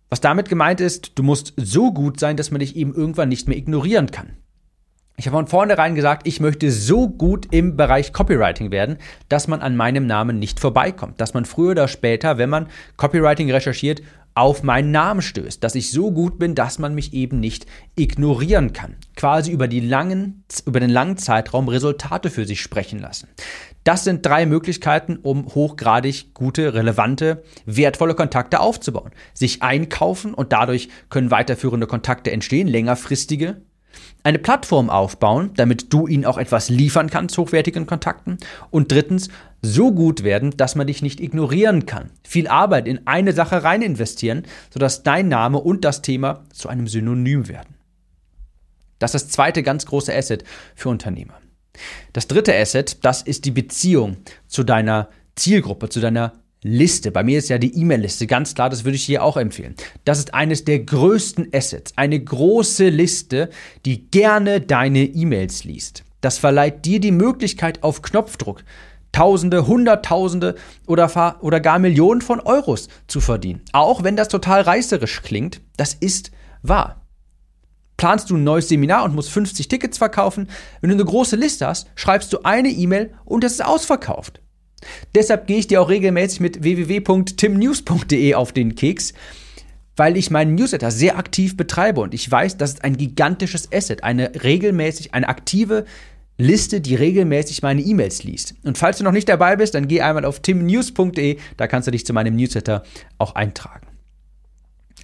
Was 0.08 0.20
damit 0.20 0.48
gemeint 0.48 0.80
ist, 0.80 1.12
du 1.16 1.22
musst 1.22 1.52
so 1.56 1.92
gut 1.92 2.20
sein, 2.20 2.36
dass 2.36 2.50
man 2.50 2.60
dich 2.60 2.76
eben 2.76 2.94
irgendwann 2.94 3.28
nicht 3.28 3.48
mehr 3.48 3.56
ignorieren 3.56 4.10
kann. 4.10 4.36
Ich 5.18 5.26
habe 5.26 5.36
von 5.38 5.46
vornherein 5.46 5.94
gesagt, 5.94 6.26
ich 6.26 6.40
möchte 6.40 6.70
so 6.70 7.08
gut 7.08 7.48
im 7.50 7.74
Bereich 7.74 8.12
Copywriting 8.12 8.70
werden, 8.70 8.98
dass 9.30 9.48
man 9.48 9.60
an 9.60 9.74
meinem 9.74 10.06
Namen 10.06 10.38
nicht 10.38 10.60
vorbeikommt. 10.60 11.22
Dass 11.22 11.32
man 11.32 11.46
früher 11.46 11.70
oder 11.70 11.88
später, 11.88 12.36
wenn 12.36 12.50
man 12.50 12.66
Copywriting 12.98 13.50
recherchiert, 13.50 14.02
auf 14.34 14.62
meinen 14.62 14.90
Namen 14.90 15.22
stößt. 15.22 15.64
Dass 15.64 15.74
ich 15.74 15.90
so 15.90 16.10
gut 16.10 16.38
bin, 16.38 16.54
dass 16.54 16.78
man 16.78 16.94
mich 16.94 17.14
eben 17.14 17.40
nicht 17.40 17.64
ignorieren 17.94 18.74
kann. 18.74 18.96
Quasi 19.16 19.52
über, 19.52 19.68
die 19.68 19.80
langen, 19.80 20.44
über 20.66 20.80
den 20.80 20.90
langen 20.90 21.16
Zeitraum 21.16 21.68
Resultate 21.68 22.28
für 22.28 22.44
sich 22.44 22.60
sprechen 22.60 22.98
lassen. 22.98 23.28
Das 23.84 24.04
sind 24.04 24.26
drei 24.26 24.44
Möglichkeiten, 24.44 25.16
um 25.16 25.46
hochgradig 25.46 26.34
gute, 26.34 26.74
relevante, 26.74 27.42
wertvolle 27.64 28.14
Kontakte 28.14 28.60
aufzubauen. 28.60 29.12
Sich 29.32 29.62
einkaufen 29.62 30.34
und 30.34 30.52
dadurch 30.52 30.90
können 31.08 31.30
weiterführende 31.30 31.86
Kontakte 31.86 32.32
entstehen, 32.32 32.68
längerfristige 32.68 33.62
eine 34.22 34.38
Plattform 34.38 34.90
aufbauen, 34.90 35.50
damit 35.54 35.92
du 35.92 36.06
ihnen 36.06 36.24
auch 36.24 36.38
etwas 36.38 36.68
liefern 36.68 37.10
kannst, 37.10 37.38
hochwertigen 37.38 37.86
Kontakten. 37.86 38.38
Und 38.70 38.90
drittens, 38.92 39.28
so 39.62 39.92
gut 39.92 40.22
werden, 40.22 40.56
dass 40.56 40.74
man 40.74 40.86
dich 40.86 41.02
nicht 41.02 41.20
ignorieren 41.20 41.86
kann. 41.86 42.10
Viel 42.26 42.48
Arbeit 42.48 42.86
in 42.86 43.06
eine 43.06 43.32
Sache 43.32 43.64
rein 43.64 43.82
investieren, 43.82 44.44
sodass 44.72 45.02
dein 45.02 45.28
Name 45.28 45.58
und 45.58 45.84
das 45.84 46.02
Thema 46.02 46.44
zu 46.52 46.68
einem 46.68 46.86
Synonym 46.86 47.48
werden. 47.48 47.74
Das 48.98 49.14
ist 49.14 49.26
das 49.26 49.32
zweite 49.32 49.62
ganz 49.62 49.86
große 49.86 50.14
Asset 50.14 50.44
für 50.74 50.88
Unternehmer. 50.88 51.34
Das 52.12 52.28
dritte 52.28 52.54
Asset, 52.56 53.04
das 53.04 53.22
ist 53.22 53.44
die 53.44 53.50
Beziehung 53.50 54.18
zu 54.46 54.62
deiner 54.62 55.08
Zielgruppe, 55.34 55.88
zu 55.88 56.00
deiner 56.00 56.32
Liste. 56.66 57.10
Bei 57.10 57.22
mir 57.22 57.38
ist 57.38 57.48
ja 57.48 57.58
die 57.58 57.78
E-Mail-Liste 57.78 58.26
ganz 58.26 58.54
klar, 58.54 58.70
das 58.70 58.84
würde 58.84 58.96
ich 58.96 59.04
hier 59.04 59.22
auch 59.22 59.36
empfehlen. 59.36 59.74
Das 60.04 60.18
ist 60.18 60.34
eines 60.34 60.64
der 60.64 60.80
größten 60.80 61.48
Assets. 61.52 61.92
Eine 61.96 62.18
große 62.18 62.88
Liste, 62.88 63.50
die 63.84 64.10
gerne 64.10 64.60
deine 64.60 65.04
E-Mails 65.04 65.64
liest. 65.64 66.04
Das 66.20 66.38
verleiht 66.38 66.84
dir 66.84 67.00
die 67.00 67.12
Möglichkeit 67.12 67.82
auf 67.82 68.02
Knopfdruck 68.02 68.64
Tausende, 69.12 69.66
Hunderttausende 69.66 70.56
oder, 70.86 71.38
oder 71.40 71.60
gar 71.60 71.78
Millionen 71.78 72.20
von 72.20 72.38
Euros 72.40 72.88
zu 73.06 73.20
verdienen. 73.20 73.62
Auch 73.72 74.02
wenn 74.02 74.14
das 74.14 74.28
total 74.28 74.60
reißerisch 74.60 75.22
klingt, 75.22 75.62
das 75.78 75.94
ist 75.94 76.32
wahr. 76.60 77.00
Planst 77.96 78.28
du 78.28 78.36
ein 78.36 78.44
neues 78.44 78.68
Seminar 78.68 79.04
und 79.04 79.14
musst 79.14 79.30
50 79.30 79.68
Tickets 79.68 79.96
verkaufen? 79.96 80.50
Wenn 80.82 80.90
du 80.90 80.96
eine 80.96 81.04
große 81.04 81.36
Liste 81.36 81.66
hast, 81.66 81.88
schreibst 81.94 82.30
du 82.34 82.42
eine 82.42 82.68
E-Mail 82.68 83.14
und 83.24 83.42
es 83.42 83.52
ist 83.52 83.64
ausverkauft. 83.64 84.42
Deshalb 85.14 85.46
gehe 85.46 85.58
ich 85.58 85.66
dir 85.66 85.80
auch 85.82 85.88
regelmäßig 85.88 86.40
mit 86.40 86.62
www.timnews.de 86.62 88.34
auf 88.34 88.52
den 88.52 88.74
Keks, 88.74 89.14
weil 89.96 90.16
ich 90.16 90.30
meinen 90.30 90.54
Newsletter 90.54 90.90
sehr 90.90 91.18
aktiv 91.18 91.56
betreibe 91.56 92.00
und 92.00 92.14
ich 92.14 92.30
weiß, 92.30 92.56
das 92.58 92.74
ist 92.74 92.84
ein 92.84 92.96
gigantisches 92.96 93.72
Asset, 93.72 94.04
eine 94.04 94.32
regelmäßig, 94.42 95.14
eine 95.14 95.28
aktive 95.28 95.84
Liste, 96.38 96.82
die 96.82 96.94
regelmäßig 96.94 97.62
meine 97.62 97.80
E-Mails 97.80 98.22
liest. 98.22 98.54
Und 98.62 98.76
falls 98.76 98.98
du 98.98 99.04
noch 99.04 99.12
nicht 99.12 99.28
dabei 99.28 99.56
bist, 99.56 99.74
dann 99.74 99.88
geh 99.88 100.02
einmal 100.02 100.26
auf 100.26 100.40
timnews.de, 100.40 101.38
da 101.56 101.66
kannst 101.66 101.86
du 101.86 101.92
dich 101.92 102.04
zu 102.04 102.12
meinem 102.12 102.36
Newsletter 102.36 102.82
auch 103.18 103.34
eintragen. 103.34 103.86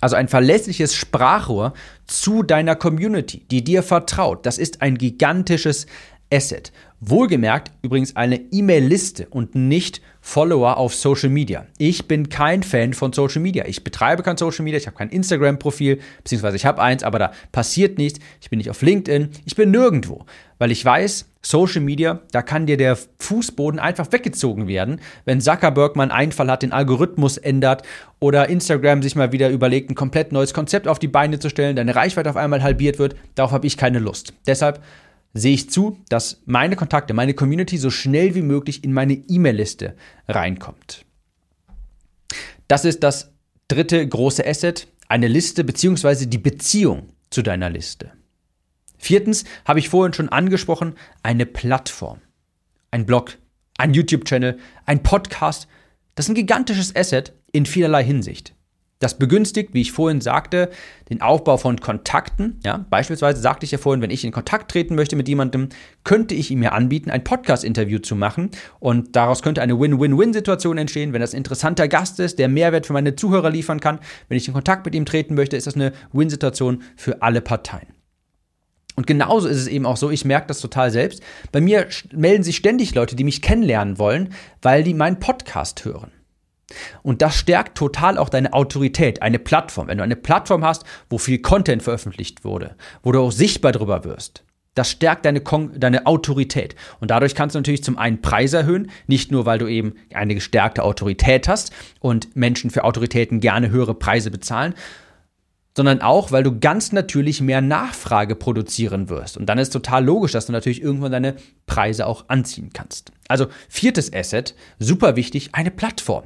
Also 0.03 0.17
ein 0.17 0.29
verlässliches 0.29 0.95
Sprachrohr 0.95 1.75
zu 2.07 2.43
deiner 2.43 2.75
Community, 2.77 3.47
die 3.51 3.63
dir 3.63 3.83
vertraut. 3.83 4.45
Das 4.45 4.59
ist 4.59 4.83
ein 4.83 4.99
gigantisches 4.99 5.87
Asset. 6.31 6.73
Wohlgemerkt 7.05 7.73
übrigens 7.83 8.15
eine 8.15 8.37
E-Mail-Liste 8.37 9.27
und 9.29 9.57
nicht 9.57 10.01
Follower 10.21 10.77
auf 10.77 10.95
Social 10.95 11.31
Media. 11.31 11.67
Ich 11.77 12.07
bin 12.07 12.29
kein 12.29 12.63
Fan 12.63 12.95
von 12.95 13.13
Social 13.13 13.43
Media. 13.43 13.67
Ich 13.67 13.83
betreibe 13.83 14.23
kein 14.23 14.37
Social 14.37 14.63
Media, 14.63 14.79
ich 14.79 14.87
habe 14.87 14.97
kein 14.97 15.09
Instagram-Profil, 15.09 15.99
beziehungsweise 16.19 16.55
ich 16.55 16.65
habe 16.65 16.81
eins, 16.81 17.03
aber 17.03 17.19
da 17.19 17.33
passiert 17.51 17.99
nichts. 17.99 18.21
Ich 18.41 18.51
bin 18.51 18.59
nicht 18.59 18.71
auf 18.71 18.83
LinkedIn, 18.83 19.31
ich 19.45 19.57
bin 19.57 19.73
nirgendwo, 19.73 20.27
weil 20.59 20.71
ich 20.71 20.85
weiß, 20.85 21.27
Social 21.43 21.81
Media, 21.81 22.21
da 22.31 22.41
kann 22.41 22.67
dir 22.67 22.77
der 22.77 22.97
Fußboden 23.19 23.81
einfach 23.81 24.13
weggezogen 24.13 24.69
werden, 24.69 25.01
wenn 25.25 25.41
Zuckerberg 25.41 25.97
mal 25.97 26.05
einen 26.05 26.13
Einfall 26.13 26.49
hat, 26.53 26.63
den 26.63 26.71
Algorithmus 26.71 27.37
ändert 27.37 27.83
oder 28.21 28.49
Instagram 28.49 29.03
sich 29.03 29.17
mal 29.17 29.33
wieder 29.33 29.51
überlegt, 29.51 29.91
ein 29.91 29.97
komplett 29.97 30.31
neues 30.31 30.55
Konzept 30.55 30.87
auf 30.87 31.01
die 31.01 31.09
Beine 31.09 31.41
zu 31.41 31.49
stellen, 31.49 31.75
deine 31.75 31.97
Reichweite 31.97 32.31
auf 32.31 32.37
einmal 32.37 32.63
halbiert 32.63 33.01
wird. 33.01 33.17
Darauf 33.35 33.51
habe 33.51 33.67
ich 33.67 33.77
keine 33.77 33.99
Lust. 33.99 34.35
Deshalb 34.47 34.81
sehe 35.35 35.55
ich 35.55 35.71
zu, 35.71 35.99
dass 36.09 36.43
meine 36.45 36.77
Kontakte, 36.77 37.15
meine 37.15 37.35
Community 37.35 37.79
so 37.79 37.91
schnell 37.91 38.35
wie 38.35 38.43
möglich 38.43 38.85
in 38.85 38.93
meine 38.93 39.15
E-Mail-Liste 39.15 39.97
reinkommt. 40.29 41.05
Das 42.69 42.85
ist 42.85 43.03
das 43.03 43.33
dritte 43.69 44.07
große 44.07 44.47
Asset, 44.47 44.89
eine 45.09 45.29
Liste 45.29 45.65
bzw. 45.65 46.27
die 46.27 46.39
Beziehung 46.39 47.09
zu 47.31 47.43
deiner 47.43 47.71
Liste. 47.71 48.13
Viertens 48.99 49.45
habe 49.65 49.79
ich 49.79 49.89
vorhin 49.89 50.13
schon 50.13 50.29
angesprochen, 50.29 50.95
eine 51.23 51.45
Plattform. 51.45 52.21
Ein 52.91 53.05
Blog, 53.05 53.37
ein 53.79 53.95
YouTube-Channel, 53.95 54.59
ein 54.87 55.03
Podcast. 55.03 55.67
Das 56.15 56.27
ist 56.27 56.31
ein 56.31 56.37
gigantisches 56.37 56.95
Asset 56.95 57.33
in 57.53 57.67
vielerlei 57.67 58.05
Hinsicht. 58.05 58.55
Das 59.03 59.19
begünstigt, 59.19 59.75
wie 59.75 59.81
ich 59.81 59.91
vorhin 59.91 60.21
sagte, 60.21 60.71
den 61.11 61.23
Aufbau 61.23 61.57
von 61.57 61.81
Kontakten. 61.81 62.61
Ja, 62.65 62.87
beispielsweise 62.89 63.41
sagte 63.41 63.65
ich 63.65 63.73
ja 63.73 63.79
vorhin, 63.79 64.01
wenn 64.01 64.13
ich 64.13 64.25
in 64.25 64.31
Kontakt 64.31 64.71
treten 64.71 64.95
möchte 64.95 65.17
mit 65.17 65.27
jemandem, 65.27 65.71
könnte 66.05 66.37
ich 66.37 66.53
ihm 66.53 66.63
ja 66.63 66.71
anbieten, 66.71 67.11
ein 67.11 67.25
Podcast-Interview 67.25 67.99
zu 67.99 68.15
machen. 68.15 68.53
Und 68.79 69.17
daraus 69.17 69.43
könnte 69.43 69.61
eine 69.61 69.81
Win-Win-Win-Situation 69.81 70.79
entstehen, 70.79 71.13
wenn 71.13 71.21
das 71.21 71.35
ein 71.35 71.39
interessanter 71.39 71.89
Gast 71.89 72.21
ist, 72.21 72.39
der 72.39 72.47
Mehrwert 72.47 72.87
für 72.87 72.93
meine 72.93 73.17
Zuhörer 73.17 73.51
liefern 73.51 73.81
kann. 73.81 73.99
Wenn 74.29 74.37
ich 74.37 74.47
in 74.47 74.55
Kontakt 74.55 74.85
mit 74.85 74.95
ihm 74.95 75.05
treten 75.05 75.35
möchte, 75.35 75.57
ist 75.57 75.67
das 75.67 75.75
eine 75.75 75.91
Win-Situation 76.13 76.85
für 76.95 77.23
alle 77.23 77.41
Parteien. 77.41 77.89
Und 78.95 79.09
genauso 79.09 79.49
ist 79.49 79.57
es 79.57 79.67
eben 79.67 79.85
auch 79.85 79.97
so, 79.97 80.11
ich 80.11 80.25
merke 80.25 80.47
das 80.47 80.61
total 80.61 80.93
selbst. 80.93 81.25
Bei 81.51 81.61
mir 81.61 81.89
melden 82.15 82.45
sich 82.45 82.55
ständig 82.55 82.95
Leute, 82.95 83.17
die 83.17 83.25
mich 83.25 83.43
kennenlernen 83.43 83.99
wollen, 83.99 84.33
weil 84.61 84.85
die 84.85 84.95
meinen 84.95 85.19
Podcast 85.19 85.85
hören. 85.85 86.13
Und 87.03 87.23
das 87.23 87.37
stärkt 87.37 87.77
total 87.77 88.19
auch 88.19 88.29
deine 88.29 88.53
Autorität, 88.53 89.23
eine 89.23 89.39
Plattform. 89.39 89.89
Wenn 89.89 89.99
du 89.99 90.05
eine 90.05 90.17
Plattform 90.17 90.65
hast, 90.65 90.85
wo 91.11 91.19
viel 91.19 91.39
Content 91.39 91.83
veröffentlicht 91.83 92.45
wurde, 92.45 92.77
wo 93.03 93.13
du 93.13 93.21
auch 93.21 93.33
sichtbar 93.33 93.73
drüber 93.73 94.05
wirst, 94.05 94.45
das 94.75 94.91
stärkt 94.91 95.27
deine, 95.27 95.41
Kon 95.41 95.79
deine 95.79 96.07
Autorität. 96.07 96.75
Und 97.01 97.11
dadurch 97.11 97.35
kannst 97.35 97.55
du 97.55 97.59
natürlich 97.59 97.85
zum 97.85 97.99
einen 97.99 98.23
Preis 98.23 98.53
erhöhen, 98.53 98.91
nicht 99.07 99.31
nur, 99.31 99.45
weil 99.45 99.59
du 99.59 99.69
eben 99.69 99.95
eine 100.15 100.35
gestärkte 100.35 100.83
Autorität 100.83 101.47
hast 101.47 101.73
und 102.01 102.35
Menschen 102.37 102.71
für 102.71 102.85
Autoritäten 102.85 103.41
gerne 103.41 103.71
höhere 103.71 103.95
Preise 103.95 104.31
bezahlen, 104.31 104.75
sondern 105.77 106.03
auch, 106.03 106.33
weil 106.33 106.43
du 106.43 106.59
ganz 106.59 106.93
natürlich 106.93 107.41
mehr 107.41 107.61
Nachfrage 107.61 108.35
produzieren 108.37 109.09
wirst. 109.09 109.37
Und 109.37 109.47
dann 109.47 109.59
ist 109.59 109.71
total 109.71 110.05
logisch, 110.05 110.33
dass 110.33 110.47
du 110.47 110.53
natürlich 110.53 110.83
irgendwann 110.83 111.13
deine 111.13 111.37
Preise 111.67 112.07
auch 112.07 112.25
anziehen 112.29 112.71
kannst. 112.73 113.13
Also 113.29 113.47
viertes 113.69 114.13
Asset, 114.13 114.55
super 114.79 115.17
wichtig, 115.17 115.51
eine 115.53 115.71
Plattform. 115.71 116.25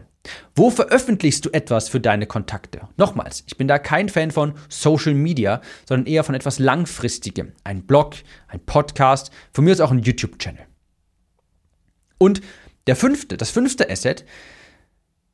Wo 0.55 0.71
veröffentlichst 0.71 1.45
du 1.45 1.51
etwas 1.51 1.89
für 1.89 2.01
deine 2.01 2.27
Kontakte? 2.27 2.89
Nochmals, 2.97 3.45
ich 3.47 3.57
bin 3.57 3.69
da 3.69 3.79
kein 3.79 4.09
Fan 4.09 4.31
von 4.31 4.55
Social 4.69 5.15
Media, 5.15 5.61
sondern 5.89 6.07
eher 6.07 6.25
von 6.25 6.35
etwas 6.35 6.59
Langfristigem. 6.59 7.53
Ein 7.65 7.83
Blog, 7.87 8.15
ein 8.49 8.61
Podcast, 8.61 9.31
von 9.53 9.65
mir 9.65 9.73
ist 9.73 9.81
auch 9.81 9.91
ein 9.91 10.01
YouTube-Channel. 10.01 10.67
Und 12.19 12.41
der 12.87 12.97
fünfte, 12.97 13.37
das 13.37 13.51
fünfte 13.51 13.91
Asset, 13.91 14.25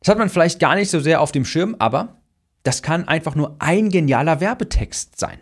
das 0.01 0.09
hat 0.09 0.19
man 0.19 0.31
vielleicht 0.31 0.59
gar 0.59 0.75
nicht 0.75 0.91
so 0.91 1.01
sehr 1.01 1.21
auf 1.21 1.33
dem 1.33 1.45
Schirm, 1.45 1.77
aber 1.79 2.21
das 2.63 2.83
kann 2.83 3.07
einfach 3.07 3.35
nur 3.35 3.57
ein 3.59 3.89
genialer 3.89 4.41
Werbetext 4.41 5.19
sein. 5.19 5.39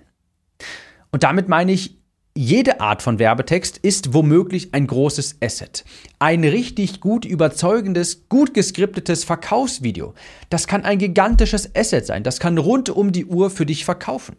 Und 1.13 1.23
damit 1.23 1.49
meine 1.49 1.73
ich 1.73 2.00
jede 2.35 2.81
Art 2.81 3.03
von 3.03 3.19
Werbetext 3.19 3.79
ist 3.79 4.15
womöglich 4.15 4.73
ein 4.73 4.87
großes 4.87 5.39
Asset. 5.43 5.85
Ein 6.21 6.45
richtig 6.45 7.01
gut 7.01 7.25
überzeugendes, 7.25 8.29
gut 8.29 8.55
geskriptetes 8.55 9.25
Verkaufsvideo. 9.25 10.15
Das 10.49 10.69
kann 10.69 10.85
ein 10.85 10.99
gigantisches 10.99 11.75
Asset 11.75 12.07
sein. 12.07 12.23
Das 12.23 12.39
kann 12.39 12.57
rund 12.57 12.89
um 12.89 13.11
die 13.11 13.27
Uhr 13.27 13.51
für 13.51 13.67
dich 13.67 13.85
verkaufen. 13.85 14.37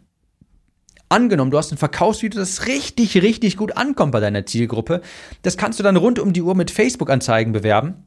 Angenommen, 1.10 1.50
du 1.50 1.58
hast 1.58 1.70
ein 1.70 1.78
Verkaufsvideo, 1.78 2.40
das 2.40 2.66
richtig, 2.66 3.22
richtig 3.22 3.58
gut 3.58 3.76
ankommt 3.76 4.12
bei 4.12 4.20
deiner 4.20 4.46
Zielgruppe. 4.46 5.02
Das 5.42 5.58
kannst 5.58 5.78
du 5.78 5.82
dann 5.82 5.96
rund 5.96 6.18
um 6.18 6.32
die 6.32 6.42
Uhr 6.42 6.54
mit 6.54 6.70
Facebook-Anzeigen 6.70 7.52
bewerben 7.52 8.06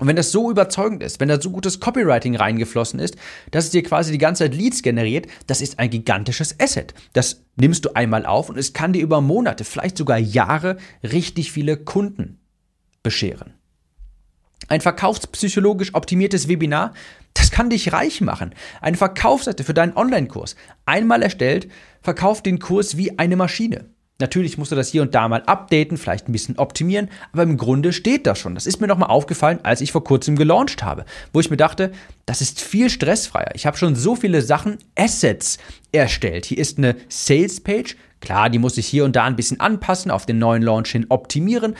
und 0.00 0.08
wenn 0.08 0.16
das 0.16 0.32
so 0.32 0.50
überzeugend 0.50 1.04
ist, 1.04 1.20
wenn 1.20 1.28
da 1.28 1.40
so 1.40 1.50
gutes 1.50 1.78
Copywriting 1.78 2.34
reingeflossen 2.34 2.98
ist, 2.98 3.16
dass 3.52 3.66
es 3.66 3.70
dir 3.70 3.84
quasi 3.84 4.10
die 4.10 4.18
ganze 4.18 4.44
Zeit 4.44 4.54
Leads 4.54 4.82
generiert, 4.82 5.26
das 5.46 5.60
ist 5.60 5.78
ein 5.78 5.88
gigantisches 5.88 6.58
Asset. 6.58 6.94
Das 7.12 7.44
nimmst 7.54 7.84
du 7.84 7.94
einmal 7.94 8.26
auf 8.26 8.48
und 8.48 8.58
es 8.58 8.72
kann 8.72 8.92
dir 8.92 9.02
über 9.02 9.20
Monate, 9.20 9.64
vielleicht 9.64 9.96
sogar 9.96 10.18
Jahre 10.18 10.78
richtig 11.04 11.52
viele 11.52 11.76
Kunden 11.76 12.40
bescheren. 13.04 13.54
Ein 14.66 14.80
verkaufspsychologisch 14.80 15.94
optimiertes 15.94 16.48
Webinar, 16.48 16.92
das 17.34 17.52
kann 17.52 17.70
dich 17.70 17.92
reich 17.92 18.20
machen. 18.20 18.54
Eine 18.80 18.96
Verkaufsseite 18.96 19.62
für 19.62 19.74
deinen 19.74 19.96
Online-Kurs. 19.96 20.56
Einmal 20.86 21.22
erstellt, 21.22 21.68
verkauft 22.00 22.46
den 22.46 22.58
Kurs 22.58 22.96
wie 22.96 23.18
eine 23.18 23.36
Maschine. 23.36 23.93
Natürlich 24.20 24.58
musst 24.58 24.70
du 24.70 24.76
das 24.76 24.90
hier 24.90 25.02
und 25.02 25.12
da 25.14 25.26
mal 25.26 25.42
updaten, 25.42 25.96
vielleicht 25.96 26.28
ein 26.28 26.32
bisschen 26.32 26.56
optimieren, 26.56 27.10
aber 27.32 27.42
im 27.42 27.56
Grunde 27.56 27.92
steht 27.92 28.28
das 28.28 28.38
schon. 28.38 28.54
Das 28.54 28.66
ist 28.66 28.80
mir 28.80 28.86
nochmal 28.86 29.10
aufgefallen, 29.10 29.58
als 29.64 29.80
ich 29.80 29.90
vor 29.90 30.04
kurzem 30.04 30.36
gelauncht 30.36 30.84
habe, 30.84 31.04
wo 31.32 31.40
ich 31.40 31.50
mir 31.50 31.56
dachte, 31.56 31.90
das 32.24 32.40
ist 32.40 32.60
viel 32.60 32.90
stressfreier. 32.90 33.50
Ich 33.54 33.66
habe 33.66 33.76
schon 33.76 33.96
so 33.96 34.14
viele 34.14 34.40
Sachen, 34.40 34.78
Assets 34.96 35.58
erstellt. 35.90 36.46
Hier 36.46 36.58
ist 36.58 36.78
eine 36.78 36.94
Sales 37.08 37.60
Page. 37.60 37.96
Klar, 38.20 38.50
die 38.50 38.60
muss 38.60 38.78
ich 38.78 38.86
hier 38.86 39.04
und 39.04 39.16
da 39.16 39.24
ein 39.24 39.36
bisschen 39.36 39.58
anpassen, 39.58 40.12
auf 40.12 40.26
den 40.26 40.38
neuen 40.38 40.62
Launch 40.62 40.92
hin 40.92 41.06
optimieren. 41.08 41.74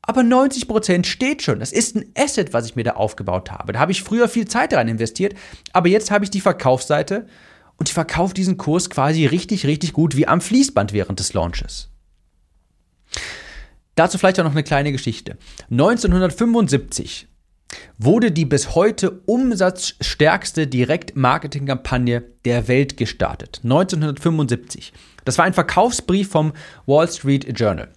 Aber 0.00 0.22
90% 0.22 1.04
steht 1.04 1.42
schon. 1.42 1.60
Das 1.60 1.72
ist 1.72 1.96
ein 1.96 2.06
Asset, 2.16 2.54
was 2.54 2.66
ich 2.66 2.76
mir 2.76 2.84
da 2.84 2.92
aufgebaut 2.92 3.50
habe. 3.50 3.74
Da 3.74 3.78
habe 3.78 3.92
ich 3.92 4.02
früher 4.02 4.28
viel 4.28 4.48
Zeit 4.48 4.72
rein 4.72 4.88
investiert, 4.88 5.34
aber 5.74 5.88
jetzt 5.88 6.10
habe 6.10 6.24
ich 6.24 6.30
die 6.30 6.40
Verkaufsseite 6.40 7.26
und 7.76 7.88
ich 7.88 7.94
verkaufe 7.94 8.34
diesen 8.34 8.56
Kurs 8.56 8.90
quasi 8.90 9.26
richtig, 9.26 9.66
richtig 9.66 9.92
gut 9.92 10.16
wie 10.16 10.26
am 10.26 10.40
Fließband 10.40 10.92
während 10.92 11.20
des 11.20 11.32
Launches. 11.34 11.90
Dazu 13.94 14.18
vielleicht 14.18 14.40
auch 14.40 14.44
noch 14.44 14.52
eine 14.52 14.64
kleine 14.64 14.92
Geschichte. 14.92 15.36
1975 15.70 17.28
wurde 17.98 18.30
die 18.30 18.44
bis 18.44 18.74
heute 18.74 19.22
umsatzstärkste 19.26 20.66
Direktmarketingkampagne 20.66 22.24
der 22.44 22.68
Welt 22.68 22.96
gestartet. 22.96 23.60
1975. 23.62 24.92
Das 25.24 25.38
war 25.38 25.44
ein 25.44 25.54
Verkaufsbrief 25.54 26.28
vom 26.28 26.52
Wall 26.86 27.08
Street 27.08 27.58
Journal. 27.58 27.88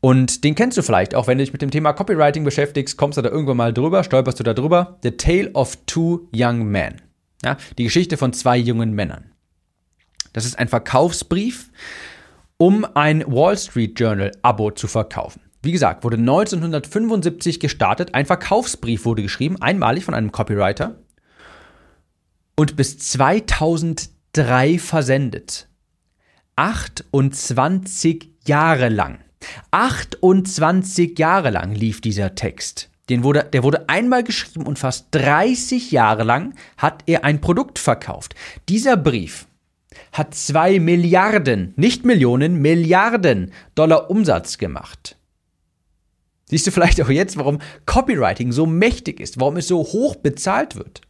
Und 0.00 0.44
den 0.44 0.54
kennst 0.54 0.76
du 0.76 0.82
vielleicht, 0.82 1.14
auch 1.14 1.26
wenn 1.26 1.38
du 1.38 1.44
dich 1.44 1.52
mit 1.52 1.62
dem 1.62 1.70
Thema 1.70 1.92
Copywriting 1.94 2.44
beschäftigst, 2.44 2.98
kommst 2.98 3.16
du 3.16 3.22
da 3.22 3.30
irgendwann 3.30 3.56
mal 3.56 3.72
drüber, 3.72 4.04
stolperst 4.04 4.38
du 4.38 4.44
da 4.44 4.52
drüber. 4.52 4.98
The 5.02 5.12
Tale 5.12 5.50
of 5.54 5.78
Two 5.86 6.28
Young 6.34 6.64
Men. 6.66 7.00
Ja, 7.44 7.58
die 7.78 7.84
Geschichte 7.84 8.16
von 8.16 8.32
zwei 8.32 8.56
jungen 8.56 8.92
Männern. 8.94 9.30
Das 10.32 10.46
ist 10.46 10.58
ein 10.58 10.68
Verkaufsbrief, 10.68 11.70
um 12.56 12.84
ein 12.94 13.24
Wall 13.26 13.56
Street 13.58 14.00
Journal 14.00 14.32
Abo 14.42 14.70
zu 14.70 14.88
verkaufen. 14.88 15.40
Wie 15.62 15.72
gesagt, 15.72 16.04
wurde 16.04 16.16
1975 16.16 17.60
gestartet. 17.60 18.14
Ein 18.14 18.26
Verkaufsbrief 18.26 19.04
wurde 19.04 19.22
geschrieben, 19.22 19.60
einmalig 19.60 20.04
von 20.04 20.14
einem 20.14 20.32
Copywriter 20.32 20.98
und 22.56 22.76
bis 22.76 22.98
2003 22.98 24.78
versendet. 24.78 25.68
28 26.56 28.30
Jahre 28.46 28.88
lang. 28.88 29.20
28 29.70 31.18
Jahre 31.18 31.50
lang 31.50 31.74
lief 31.74 32.00
dieser 32.00 32.34
Text. 32.34 32.90
Den 33.10 33.22
wurde, 33.22 33.44
der 33.52 33.62
wurde 33.62 33.88
einmal 33.88 34.24
geschrieben 34.24 34.66
und 34.66 34.78
fast 34.78 35.08
30 35.10 35.90
Jahre 35.90 36.22
lang 36.22 36.54
hat 36.76 37.02
er 37.06 37.24
ein 37.24 37.40
Produkt 37.40 37.78
verkauft. 37.78 38.34
Dieser 38.68 38.96
Brief 38.96 39.46
hat 40.12 40.34
2 40.34 40.80
Milliarden, 40.80 41.74
nicht 41.76 42.04
Millionen, 42.04 42.60
Milliarden 42.62 43.52
Dollar 43.74 44.10
Umsatz 44.10 44.58
gemacht. 44.58 45.16
Siehst 46.46 46.66
du 46.66 46.70
vielleicht 46.70 47.00
auch 47.02 47.10
jetzt, 47.10 47.36
warum 47.36 47.58
Copywriting 47.86 48.52
so 48.52 48.66
mächtig 48.66 49.20
ist, 49.20 49.40
warum 49.40 49.56
es 49.56 49.68
so 49.68 49.78
hoch 49.78 50.16
bezahlt 50.16 50.76
wird? 50.76 51.02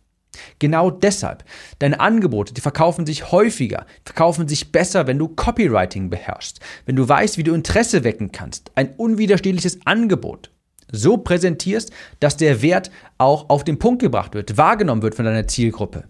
Genau 0.59 0.91
deshalb. 0.91 1.45
Deine 1.79 2.01
Angebote, 2.01 2.55
die 2.55 2.61
verkaufen 2.61 3.07
sich 3.07 3.31
häufiger, 3.31 3.87
verkaufen 4.05 4.49
sich 4.49 4.73
besser, 4.73 5.07
wenn 5.07 5.19
du 5.19 5.29
Copywriting 5.29 6.11
beherrschst, 6.11 6.59
wenn 6.87 6.97
du 6.97 7.09
weißt, 7.09 7.39
wie 7.39 7.45
du 7.45 7.55
Interesse 7.55 8.03
wecken 8.03 8.33
kannst. 8.33 8.73
Ein 8.75 8.95
unwiderstehliches 8.97 9.79
Angebot 9.85 10.51
so 10.95 11.17
präsentierst, 11.19 11.91
dass 12.21 12.37
der 12.37 12.63
Wert 12.63 12.91
auch 13.19 13.51
auf 13.51 13.65
den 13.65 13.79
Punkt 13.79 14.01
gebracht 14.03 14.35
wird, 14.35 14.57
wahrgenommen 14.57 15.03
wird 15.03 15.15
von 15.15 15.25
deiner 15.25 15.47
Zielgruppe, 15.47 16.05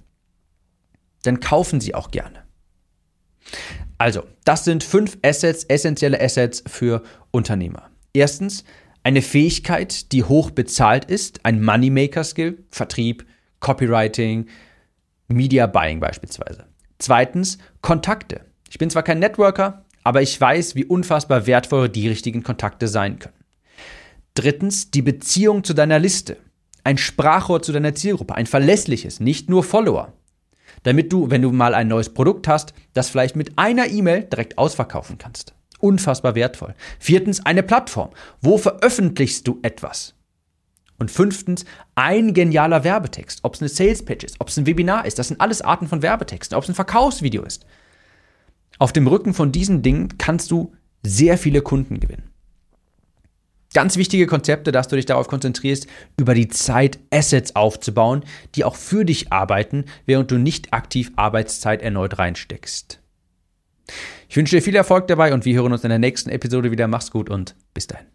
dann 1.22 1.40
kaufen 1.40 1.80
sie 1.80 1.94
auch 1.94 2.10
gerne. 2.10 2.44
Also, 3.98 4.24
das 4.44 4.64
sind 4.64 4.84
fünf 4.84 5.18
Assets, 5.22 5.64
essentielle 5.64 6.20
Assets 6.20 6.62
für 6.66 7.02
Unternehmer. 7.30 7.90
Erstens, 8.12 8.64
eine 9.02 9.22
Fähigkeit, 9.22 10.12
die 10.12 10.24
hoch 10.24 10.50
bezahlt 10.50 11.04
ist, 11.04 11.44
ein 11.44 11.62
Moneymaker-Skill, 11.62 12.64
Vertrieb, 12.70 13.26
Copywriting, 13.60 14.46
Media 15.28 15.66
Buying 15.66 16.00
beispielsweise. 16.00 16.64
Zweitens, 16.98 17.58
Kontakte. 17.82 18.40
Ich 18.70 18.78
bin 18.78 18.90
zwar 18.90 19.02
kein 19.02 19.18
Networker, 19.18 19.84
aber 20.04 20.22
ich 20.22 20.38
weiß, 20.38 20.74
wie 20.74 20.84
unfassbar 20.84 21.46
wertvoll 21.46 21.88
die 21.88 22.08
richtigen 22.08 22.42
Kontakte 22.42 22.88
sein 22.88 23.18
können. 23.18 23.43
Drittens, 24.34 24.90
die 24.90 25.02
Beziehung 25.02 25.62
zu 25.62 25.74
deiner 25.74 26.00
Liste. 26.00 26.36
Ein 26.82 26.98
Sprachrohr 26.98 27.62
zu 27.62 27.72
deiner 27.72 27.94
Zielgruppe, 27.94 28.34
ein 28.34 28.46
verlässliches, 28.46 29.20
nicht 29.20 29.48
nur 29.48 29.62
Follower. 29.62 30.12
Damit 30.82 31.12
du, 31.12 31.30
wenn 31.30 31.40
du 31.40 31.52
mal 31.52 31.72
ein 31.72 31.86
neues 31.86 32.12
Produkt 32.12 32.48
hast, 32.48 32.74
das 32.94 33.08
vielleicht 33.08 33.36
mit 33.36 33.56
einer 33.58 33.88
E-Mail 33.88 34.24
direkt 34.24 34.58
ausverkaufen 34.58 35.18
kannst. 35.18 35.54
Unfassbar 35.78 36.34
wertvoll. 36.34 36.74
Viertens, 36.98 37.46
eine 37.46 37.62
Plattform. 37.62 38.10
Wo 38.40 38.58
veröffentlichst 38.58 39.46
du 39.46 39.60
etwas? 39.62 40.14
Und 40.98 41.12
fünftens, 41.12 41.64
ein 41.94 42.34
genialer 42.34 42.82
Werbetext. 42.82 43.40
Ob 43.44 43.54
es 43.54 43.60
eine 43.60 43.68
Sales 43.68 44.04
Page 44.04 44.24
ist, 44.24 44.40
ob 44.40 44.48
es 44.48 44.56
ein 44.56 44.66
Webinar 44.66 45.06
ist, 45.06 45.18
das 45.18 45.28
sind 45.28 45.40
alles 45.40 45.62
Arten 45.62 45.86
von 45.86 46.02
Werbetexten, 46.02 46.56
ob 46.56 46.64
es 46.64 46.68
ein 46.68 46.74
Verkaufsvideo 46.74 47.44
ist. 47.44 47.66
Auf 48.78 48.92
dem 48.92 49.06
Rücken 49.06 49.32
von 49.32 49.52
diesen 49.52 49.82
Dingen 49.82 50.18
kannst 50.18 50.50
du 50.50 50.72
sehr 51.04 51.38
viele 51.38 51.62
Kunden 51.62 52.00
gewinnen. 52.00 52.33
Ganz 53.74 53.96
wichtige 53.96 54.26
Konzepte, 54.26 54.72
dass 54.72 54.88
du 54.88 54.96
dich 54.96 55.04
darauf 55.04 55.26
konzentrierst, 55.26 55.86
über 56.16 56.34
die 56.34 56.48
Zeit 56.48 56.98
Assets 57.10 57.56
aufzubauen, 57.56 58.24
die 58.54 58.64
auch 58.64 58.76
für 58.76 59.04
dich 59.04 59.32
arbeiten, 59.32 59.84
während 60.06 60.30
du 60.30 60.38
nicht 60.38 60.72
aktiv 60.72 61.12
Arbeitszeit 61.16 61.82
erneut 61.82 62.18
reinsteckst. 62.18 63.00
Ich 64.28 64.36
wünsche 64.36 64.56
dir 64.56 64.62
viel 64.62 64.76
Erfolg 64.76 65.08
dabei 65.08 65.34
und 65.34 65.44
wir 65.44 65.54
hören 65.54 65.72
uns 65.72 65.84
in 65.84 65.90
der 65.90 65.98
nächsten 65.98 66.30
Episode 66.30 66.70
wieder. 66.70 66.88
Mach's 66.88 67.10
gut 67.10 67.28
und 67.28 67.56
bis 67.74 67.86
dahin. 67.86 68.13